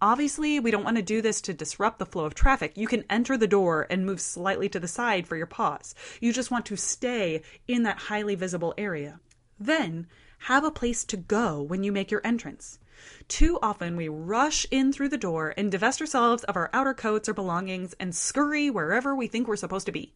Obviously, 0.00 0.58
we 0.60 0.70
don't 0.70 0.84
want 0.84 0.96
to 0.96 1.02
do 1.02 1.20
this 1.20 1.40
to 1.42 1.52
disrupt 1.52 1.98
the 1.98 2.06
flow 2.06 2.24
of 2.24 2.34
traffic. 2.34 2.76
You 2.76 2.86
can 2.86 3.04
enter 3.10 3.36
the 3.36 3.46
door 3.46 3.86
and 3.90 4.06
move 4.06 4.20
slightly 4.20 4.68
to 4.70 4.80
the 4.80 4.88
side 4.88 5.26
for 5.26 5.36
your 5.36 5.46
pause. 5.46 5.94
You 6.20 6.32
just 6.32 6.50
want 6.50 6.66
to 6.66 6.76
stay 6.76 7.42
in 7.68 7.82
that 7.82 7.98
highly 7.98 8.34
visible 8.34 8.74
area. 8.78 9.20
Then, 9.58 10.06
have 10.40 10.64
a 10.64 10.70
place 10.70 11.04
to 11.06 11.16
go 11.16 11.62
when 11.62 11.82
you 11.82 11.92
make 11.92 12.10
your 12.10 12.20
entrance. 12.24 12.78
Too 13.28 13.58
often 13.62 13.96
we 13.96 14.08
rush 14.08 14.66
in 14.70 14.92
through 14.92 15.08
the 15.08 15.16
door 15.16 15.54
and 15.56 15.70
divest 15.70 16.00
ourselves 16.00 16.44
of 16.44 16.56
our 16.56 16.70
outer 16.72 16.94
coats 16.94 17.28
or 17.28 17.34
belongings 17.34 17.94
and 18.00 18.14
scurry 18.14 18.70
wherever 18.70 19.14
we 19.14 19.26
think 19.26 19.48
we're 19.48 19.56
supposed 19.56 19.86
to 19.86 19.92
be. 19.92 20.14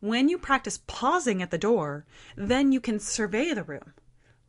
When 0.00 0.28
you 0.28 0.38
practice 0.38 0.80
pausing 0.86 1.40
at 1.42 1.50
the 1.50 1.58
door, 1.58 2.06
then 2.36 2.72
you 2.72 2.80
can 2.80 3.00
survey 3.00 3.52
the 3.54 3.64
room. 3.64 3.94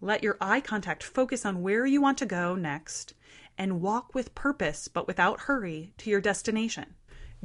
Let 0.01 0.23
your 0.23 0.37
eye 0.39 0.61
contact 0.61 1.03
focus 1.03 1.45
on 1.45 1.61
where 1.61 1.85
you 1.85 2.01
want 2.01 2.17
to 2.19 2.25
go 2.25 2.55
next 2.55 3.13
and 3.57 3.81
walk 3.81 4.13
with 4.13 4.35
purpose 4.35 4.87
but 4.87 5.07
without 5.07 5.41
hurry 5.41 5.93
to 5.97 6.09
your 6.09 6.21
destination. 6.21 6.95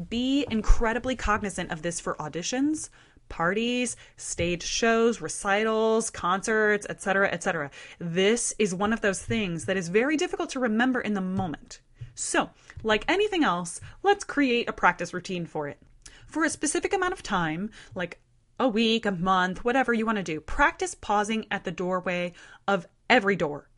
Be 0.08 0.46
incredibly 0.50 1.16
cognizant 1.16 1.70
of 1.70 1.82
this 1.82 2.00
for 2.00 2.14
auditions, 2.16 2.88
parties, 3.32 3.96
stage 4.16 4.62
shows, 4.62 5.20
recitals, 5.20 6.10
concerts, 6.10 6.86
etc., 6.88 7.28
etc. 7.32 7.70
This 7.98 8.54
is 8.58 8.74
one 8.74 8.92
of 8.92 9.00
those 9.00 9.22
things 9.22 9.64
that 9.64 9.76
is 9.76 9.88
very 9.88 10.16
difficult 10.16 10.50
to 10.50 10.60
remember 10.60 11.00
in 11.00 11.14
the 11.14 11.20
moment. 11.20 11.80
So, 12.14 12.50
like 12.82 13.04
anything 13.08 13.42
else, 13.42 13.80
let's 14.02 14.22
create 14.22 14.68
a 14.68 14.72
practice 14.72 15.14
routine 15.14 15.46
for 15.46 15.66
it. 15.66 15.78
For 16.26 16.44
a 16.44 16.50
specific 16.50 16.92
amount 16.92 17.14
of 17.14 17.22
time, 17.22 17.70
like 17.94 18.20
a 18.60 18.68
week, 18.68 19.06
a 19.06 19.10
month, 19.10 19.64
whatever 19.64 19.94
you 19.94 20.04
want 20.06 20.16
to 20.16 20.22
do, 20.22 20.40
practice 20.40 20.94
pausing 20.94 21.46
at 21.50 21.64
the 21.64 21.72
doorway 21.72 22.34
of 22.68 22.86
every 23.08 23.34
door, 23.34 23.68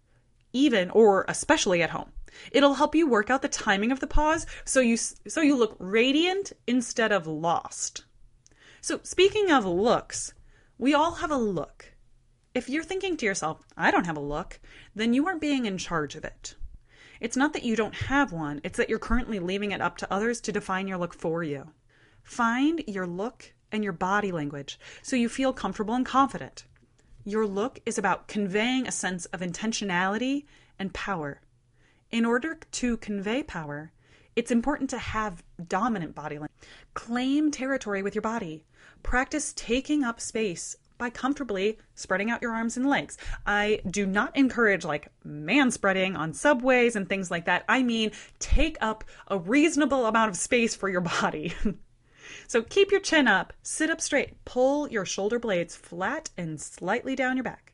even 0.53 0.91
or 0.91 1.25
especially 1.29 1.81
at 1.81 1.91
home. 1.91 2.11
It'll 2.51 2.75
help 2.75 2.97
you 2.97 3.07
work 3.07 3.31
out 3.31 3.43
the 3.43 3.49
timing 3.49 3.93
of 3.93 4.01
the 4.01 4.09
pause 4.09 4.47
so 4.65 4.81
you 4.81 4.97
so 4.97 5.41
you 5.41 5.57
look 5.57 5.77
radiant 5.79 6.53
instead 6.67 7.13
of 7.13 7.29
lost. 7.29 8.05
So, 8.87 9.01
speaking 9.03 9.51
of 9.51 9.65
looks, 9.65 10.35
we 10.77 10.93
all 10.93 11.13
have 11.13 11.31
a 11.31 11.39
look. 11.39 11.95
If 12.53 12.69
you're 12.69 12.85
thinking 12.85 13.17
to 13.17 13.25
yourself, 13.25 13.67
I 13.79 13.91
don't 13.91 14.05
have 14.05 14.19
a 14.19 14.21
look, 14.21 14.61
then 14.95 15.15
you 15.15 15.27
aren't 15.27 15.41
being 15.41 15.65
in 15.65 15.79
charge 15.79 16.17
of 16.17 16.23
it. 16.23 16.55
It's 17.19 17.35
not 17.35 17.55
that 17.55 17.63
you 17.63 17.77
don't 17.77 17.95
have 17.95 18.31
one, 18.31 18.61
it's 18.63 18.77
that 18.77 18.91
you're 18.91 18.99
currently 18.99 19.39
leaving 19.39 19.73
it 19.73 19.81
up 19.81 19.97
to 19.97 20.13
others 20.13 20.39
to 20.43 20.53
define 20.53 20.87
your 20.87 20.99
look 20.99 21.15
for 21.15 21.43
you. 21.43 21.71
Find 22.25 22.85
your 22.87 23.07
look 23.07 23.55
and 23.73 23.83
your 23.83 23.95
body 23.95 24.31
language 24.31 24.79
so 25.01 25.17
you 25.17 25.31
feel 25.31 25.55
comfortable 25.55 25.95
and 25.95 26.05
confident. 26.05 26.67
Your 27.25 27.47
look 27.47 27.81
is 27.87 27.97
about 27.97 28.29
conveying 28.29 28.87
a 28.87 28.93
sense 28.93 29.25
of 29.25 29.41
intentionality 29.41 30.45
and 30.79 30.93
power. 30.93 31.41
In 32.11 32.27
order 32.27 32.59
to 32.73 32.99
convey 32.99 33.43
power, 33.43 33.93
it's 34.37 34.51
important 34.51 34.91
to 34.91 34.99
have 34.99 35.43
dominant 35.69 36.15
body 36.15 36.37
language. 36.37 36.51
Claim 36.95 37.51
territory 37.51 38.03
with 38.03 38.15
your 38.15 38.23
body. 38.23 38.65
Practice 39.03 39.53
taking 39.57 40.03
up 40.03 40.21
space 40.21 40.77
by 40.99 41.11
comfortably 41.11 41.79
spreading 41.95 42.31
out 42.31 42.43
your 42.43 42.53
arms 42.53 42.77
and 42.77 42.89
legs. 42.89 43.19
I 43.47 43.81
do 43.89 44.07
not 44.07 44.37
encourage 44.37 44.85
like 44.85 45.09
man 45.25 45.71
spreading 45.71 46.17
on 46.17 46.35
subways 46.35 46.97
and 46.97 47.09
things 47.09 47.31
like 47.31 47.47
that. 47.47 47.65
I 47.69 47.83
mean, 47.83 48.13
take 48.39 48.77
up 48.81 49.05
a 49.29 49.39
reasonable 49.39 50.07
amount 50.07 50.31
of 50.31 50.37
space 50.37 50.75
for 50.75 50.89
your 50.89 51.01
body. 51.01 51.53
so 52.47 52.63
keep 52.63 52.91
your 52.91 53.01
chin 53.01 53.29
up, 53.29 53.53
sit 53.63 53.91
up 53.91 54.01
straight, 54.01 54.45
pull 54.45 54.89
your 54.89 55.05
shoulder 55.05 55.39
blades 55.39 55.77
flat 55.77 56.31
and 56.37 56.61
slightly 56.61 57.17
down 57.17 57.37
your 57.37 57.45
back. 57.45 57.73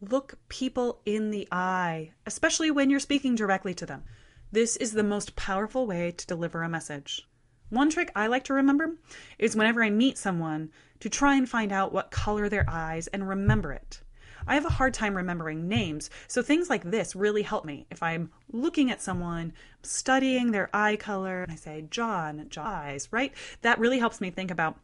Look 0.00 0.38
people 0.48 1.00
in 1.04 1.30
the 1.30 1.46
eye, 1.52 2.12
especially 2.26 2.70
when 2.70 2.88
you're 2.88 3.00
speaking 3.00 3.34
directly 3.34 3.74
to 3.74 3.86
them. 3.86 4.04
This 4.52 4.76
is 4.78 4.94
the 4.94 5.04
most 5.04 5.36
powerful 5.36 5.86
way 5.86 6.10
to 6.10 6.26
deliver 6.26 6.64
a 6.64 6.68
message. 6.68 7.28
One 7.68 7.88
trick 7.88 8.10
I 8.16 8.26
like 8.26 8.42
to 8.44 8.54
remember 8.54 8.96
is 9.38 9.54
whenever 9.54 9.80
I 9.80 9.90
meet 9.90 10.18
someone 10.18 10.72
to 10.98 11.08
try 11.08 11.36
and 11.36 11.48
find 11.48 11.70
out 11.70 11.92
what 11.92 12.10
color 12.10 12.48
their 12.48 12.64
eyes 12.68 13.06
and 13.06 13.28
remember 13.28 13.72
it. 13.72 14.00
I 14.48 14.54
have 14.54 14.64
a 14.64 14.70
hard 14.70 14.92
time 14.92 15.16
remembering 15.16 15.68
names, 15.68 16.10
so 16.26 16.42
things 16.42 16.68
like 16.68 16.82
this 16.82 17.14
really 17.14 17.42
help 17.42 17.64
me. 17.64 17.86
If 17.92 18.02
I'm 18.02 18.32
looking 18.50 18.90
at 18.90 19.00
someone, 19.00 19.52
studying 19.84 20.50
their 20.50 20.68
eye 20.74 20.96
color, 20.96 21.44
and 21.44 21.52
I 21.52 21.54
say, 21.54 21.86
John, 21.88 22.46
John 22.48 22.66
eyes, 22.66 23.06
right? 23.12 23.32
That 23.62 23.78
really 23.78 24.00
helps 24.00 24.20
me 24.20 24.30
think 24.30 24.50
about 24.50 24.80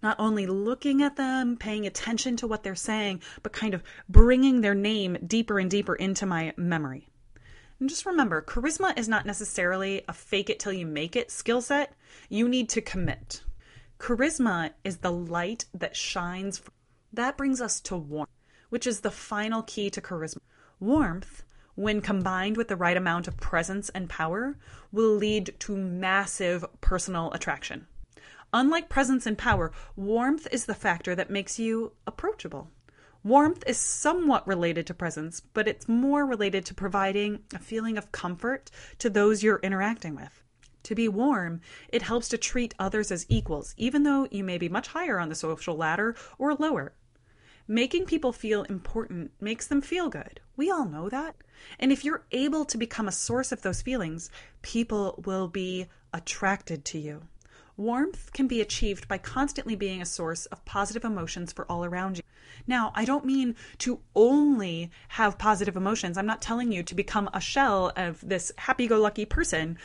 not 0.00 0.14
only 0.20 0.46
looking 0.46 1.02
at 1.02 1.16
them, 1.16 1.56
paying 1.56 1.88
attention 1.88 2.36
to 2.36 2.46
what 2.46 2.62
they're 2.62 2.76
saying, 2.76 3.22
but 3.42 3.52
kind 3.52 3.74
of 3.74 3.82
bringing 4.08 4.60
their 4.60 4.76
name 4.76 5.18
deeper 5.26 5.58
and 5.58 5.68
deeper 5.68 5.96
into 5.96 6.24
my 6.24 6.52
memory. 6.56 7.08
And 7.78 7.90
just 7.90 8.06
remember, 8.06 8.40
charisma 8.40 8.98
is 8.98 9.08
not 9.08 9.26
necessarily 9.26 10.02
a 10.08 10.12
fake 10.14 10.48
it 10.48 10.58
till 10.58 10.72
you 10.72 10.86
make 10.86 11.14
it 11.14 11.30
skill 11.30 11.60
set. 11.60 11.92
You 12.30 12.48
need 12.48 12.70
to 12.70 12.80
commit. 12.80 13.42
Charisma 13.98 14.70
is 14.82 14.98
the 14.98 15.12
light 15.12 15.66
that 15.74 15.94
shines. 15.94 16.62
That 17.12 17.36
brings 17.36 17.60
us 17.60 17.80
to 17.80 17.96
warmth, 17.96 18.30
which 18.70 18.86
is 18.86 19.00
the 19.00 19.10
final 19.10 19.62
key 19.62 19.90
to 19.90 20.00
charisma. 20.00 20.40
Warmth, 20.80 21.42
when 21.74 22.00
combined 22.00 22.56
with 22.56 22.68
the 22.68 22.76
right 22.76 22.96
amount 22.96 23.28
of 23.28 23.36
presence 23.36 23.90
and 23.90 24.08
power, 24.08 24.56
will 24.90 25.14
lead 25.14 25.54
to 25.60 25.76
massive 25.76 26.64
personal 26.80 27.30
attraction. 27.32 27.86
Unlike 28.54 28.88
presence 28.88 29.26
and 29.26 29.36
power, 29.36 29.70
warmth 29.96 30.46
is 30.50 30.64
the 30.64 30.74
factor 30.74 31.14
that 31.14 31.28
makes 31.28 31.58
you 31.58 31.92
approachable. 32.06 32.70
Warmth 33.26 33.64
is 33.66 33.76
somewhat 33.76 34.46
related 34.46 34.86
to 34.86 34.94
presence, 34.94 35.40
but 35.40 35.66
it's 35.66 35.88
more 35.88 36.24
related 36.24 36.64
to 36.66 36.74
providing 36.74 37.40
a 37.52 37.58
feeling 37.58 37.98
of 37.98 38.12
comfort 38.12 38.70
to 39.00 39.10
those 39.10 39.42
you're 39.42 39.58
interacting 39.64 40.14
with. 40.14 40.44
To 40.84 40.94
be 40.94 41.08
warm, 41.08 41.60
it 41.88 42.02
helps 42.02 42.28
to 42.28 42.38
treat 42.38 42.76
others 42.78 43.10
as 43.10 43.26
equals, 43.28 43.74
even 43.76 44.04
though 44.04 44.28
you 44.30 44.44
may 44.44 44.58
be 44.58 44.68
much 44.68 44.86
higher 44.86 45.18
on 45.18 45.28
the 45.28 45.34
social 45.34 45.76
ladder 45.76 46.14
or 46.38 46.54
lower. 46.54 46.92
Making 47.66 48.04
people 48.04 48.32
feel 48.32 48.62
important 48.62 49.32
makes 49.40 49.66
them 49.66 49.80
feel 49.80 50.08
good. 50.08 50.38
We 50.56 50.70
all 50.70 50.84
know 50.84 51.08
that. 51.08 51.34
And 51.80 51.90
if 51.90 52.04
you're 52.04 52.26
able 52.30 52.64
to 52.66 52.78
become 52.78 53.08
a 53.08 53.12
source 53.26 53.50
of 53.50 53.62
those 53.62 53.82
feelings, 53.82 54.30
people 54.62 55.20
will 55.26 55.48
be 55.48 55.88
attracted 56.14 56.84
to 56.84 56.98
you. 57.00 57.22
Warmth 57.76 58.32
can 58.32 58.46
be 58.46 58.60
achieved 58.60 59.06
by 59.06 59.18
constantly 59.18 59.76
being 59.76 60.00
a 60.00 60.06
source 60.06 60.46
of 60.46 60.64
positive 60.64 61.04
emotions 61.04 61.52
for 61.52 61.70
all 61.70 61.84
around 61.84 62.16
you. 62.16 62.22
Now, 62.66 62.90
I 62.94 63.04
don't 63.04 63.26
mean 63.26 63.54
to 63.78 64.00
only 64.14 64.90
have 65.08 65.36
positive 65.36 65.76
emotions. 65.76 66.16
I'm 66.16 66.26
not 66.26 66.40
telling 66.40 66.72
you 66.72 66.82
to 66.84 66.94
become 66.94 67.28
a 67.34 67.40
shell 67.40 67.92
of 67.94 68.20
this 68.26 68.50
happy 68.56 68.86
go 68.86 68.98
lucky 68.98 69.26
person. 69.26 69.76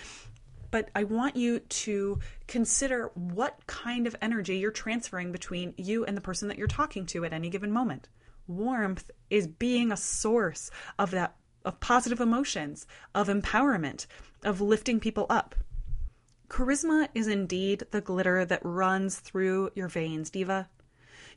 but 0.71 0.89
I 0.95 1.03
want 1.03 1.35
you 1.35 1.59
to 1.59 2.19
consider 2.47 3.11
what 3.13 3.59
kind 3.67 4.07
of 4.07 4.15
energy 4.21 4.57
you're 4.57 4.71
transferring 4.71 5.31
between 5.31 5.73
you 5.77 6.05
and 6.05 6.17
the 6.17 6.21
person 6.21 6.47
that 6.47 6.57
you're 6.57 6.67
talking 6.67 7.05
to 7.07 7.25
at 7.25 7.33
any 7.33 7.49
given 7.49 7.71
moment. 7.71 8.07
Warmth 8.47 9.11
is 9.29 9.47
being 9.47 9.91
a 9.91 9.97
source 9.97 10.71
of 10.97 11.11
that 11.11 11.35
of 11.63 11.79
positive 11.79 12.19
emotions, 12.19 12.87
of 13.13 13.27
empowerment, 13.27 14.07
of 14.43 14.61
lifting 14.61 14.99
people 14.99 15.27
up. 15.29 15.53
Charisma 16.51 17.07
is 17.15 17.27
indeed 17.27 17.85
the 17.91 18.01
glitter 18.01 18.43
that 18.43 18.59
runs 18.61 19.19
through 19.19 19.71
your 19.73 19.87
veins, 19.87 20.29
Diva. 20.29 20.67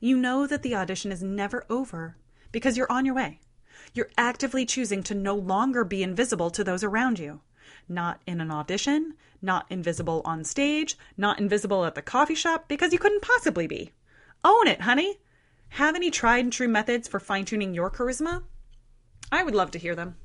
You 0.00 0.16
know 0.16 0.44
that 0.48 0.64
the 0.64 0.74
audition 0.74 1.12
is 1.12 1.22
never 1.22 1.64
over 1.70 2.16
because 2.50 2.77
you're 2.77 2.90
on 2.90 3.07
your 3.07 3.14
way. 3.14 3.38
You're 3.92 4.11
actively 4.18 4.66
choosing 4.66 5.05
to 5.05 5.14
no 5.14 5.37
longer 5.37 5.85
be 5.85 6.03
invisible 6.03 6.50
to 6.50 6.64
those 6.64 6.83
around 6.83 7.20
you. 7.20 7.42
Not 7.88 8.22
in 8.27 8.40
an 8.40 8.50
audition, 8.50 9.14
not 9.40 9.66
invisible 9.70 10.20
on 10.24 10.42
stage, 10.42 10.98
not 11.16 11.38
invisible 11.38 11.85
at 11.85 11.94
the 11.94 12.03
coffee 12.03 12.35
shop 12.35 12.66
because 12.66 12.92
you 12.92 12.98
couldn't 12.98 13.22
possibly 13.22 13.68
be. 13.68 13.92
Own 14.42 14.66
it, 14.66 14.81
honey. 14.81 15.20
Have 15.68 15.94
any 15.94 16.11
tried 16.11 16.42
and 16.42 16.53
true 16.53 16.66
methods 16.66 17.07
for 17.07 17.20
fine 17.20 17.44
tuning 17.44 17.72
your 17.72 17.88
charisma? 17.88 18.42
I 19.31 19.44
would 19.44 19.55
love 19.55 19.70
to 19.70 19.79
hear 19.79 19.94
them. 19.94 20.16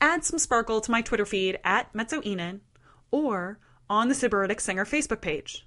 Add 0.00 0.24
some 0.24 0.40
sparkle 0.40 0.80
to 0.80 0.90
my 0.90 1.00
Twitter 1.00 1.24
feed 1.24 1.60
at 1.62 1.92
MezzoIhnen 1.92 2.58
or 3.12 3.60
on 3.88 4.08
the 4.08 4.14
Sybaritic 4.14 4.60
Singer 4.60 4.84
Facebook 4.84 5.20
page. 5.20 5.66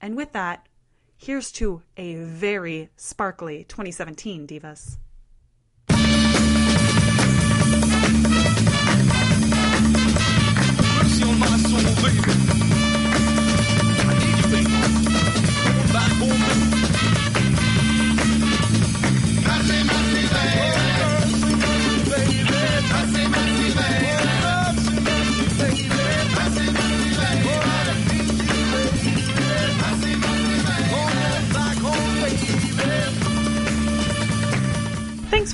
And 0.00 0.16
with 0.16 0.32
that, 0.32 0.66
here's 1.16 1.50
to 1.52 1.82
a 1.96 2.14
very 2.16 2.90
sparkly 2.96 3.64
2017, 3.64 4.46
Divas. 4.46 4.98
baby. 12.06 12.65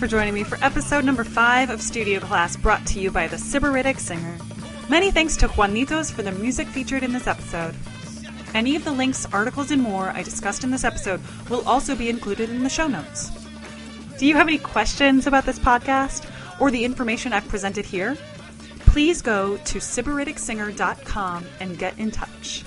For 0.02 0.08
joining 0.08 0.34
me 0.34 0.42
for 0.42 0.58
episode 0.64 1.04
number 1.04 1.22
five 1.22 1.70
of 1.70 1.80
Studio 1.80 2.18
Class, 2.18 2.56
brought 2.56 2.84
to 2.86 2.98
you 2.98 3.08
by 3.08 3.28
the 3.28 3.36
Sybaritic 3.36 4.00
Singer. 4.00 4.36
Many 4.88 5.12
thanks 5.12 5.36
to 5.36 5.46
Juanitos 5.46 6.12
for 6.12 6.22
the 6.22 6.32
music 6.32 6.66
featured 6.66 7.04
in 7.04 7.12
this 7.12 7.28
episode. 7.28 7.76
Any 8.52 8.74
of 8.74 8.82
the 8.82 8.90
links, 8.90 9.26
articles, 9.32 9.70
and 9.70 9.80
more 9.80 10.08
I 10.08 10.24
discussed 10.24 10.64
in 10.64 10.72
this 10.72 10.82
episode 10.82 11.20
will 11.48 11.62
also 11.68 11.94
be 11.94 12.08
included 12.08 12.50
in 12.50 12.64
the 12.64 12.68
show 12.68 12.88
notes. 12.88 13.30
Do 14.18 14.26
you 14.26 14.34
have 14.34 14.48
any 14.48 14.58
questions 14.58 15.28
about 15.28 15.46
this 15.46 15.60
podcast 15.60 16.28
or 16.60 16.72
the 16.72 16.84
information 16.84 17.32
I've 17.32 17.46
presented 17.46 17.84
here? 17.84 18.16
Please 18.80 19.22
go 19.22 19.56
to 19.56 19.78
sybariticsinger.com 19.78 21.46
and 21.60 21.78
get 21.78 21.96
in 21.96 22.10
touch. 22.10 22.64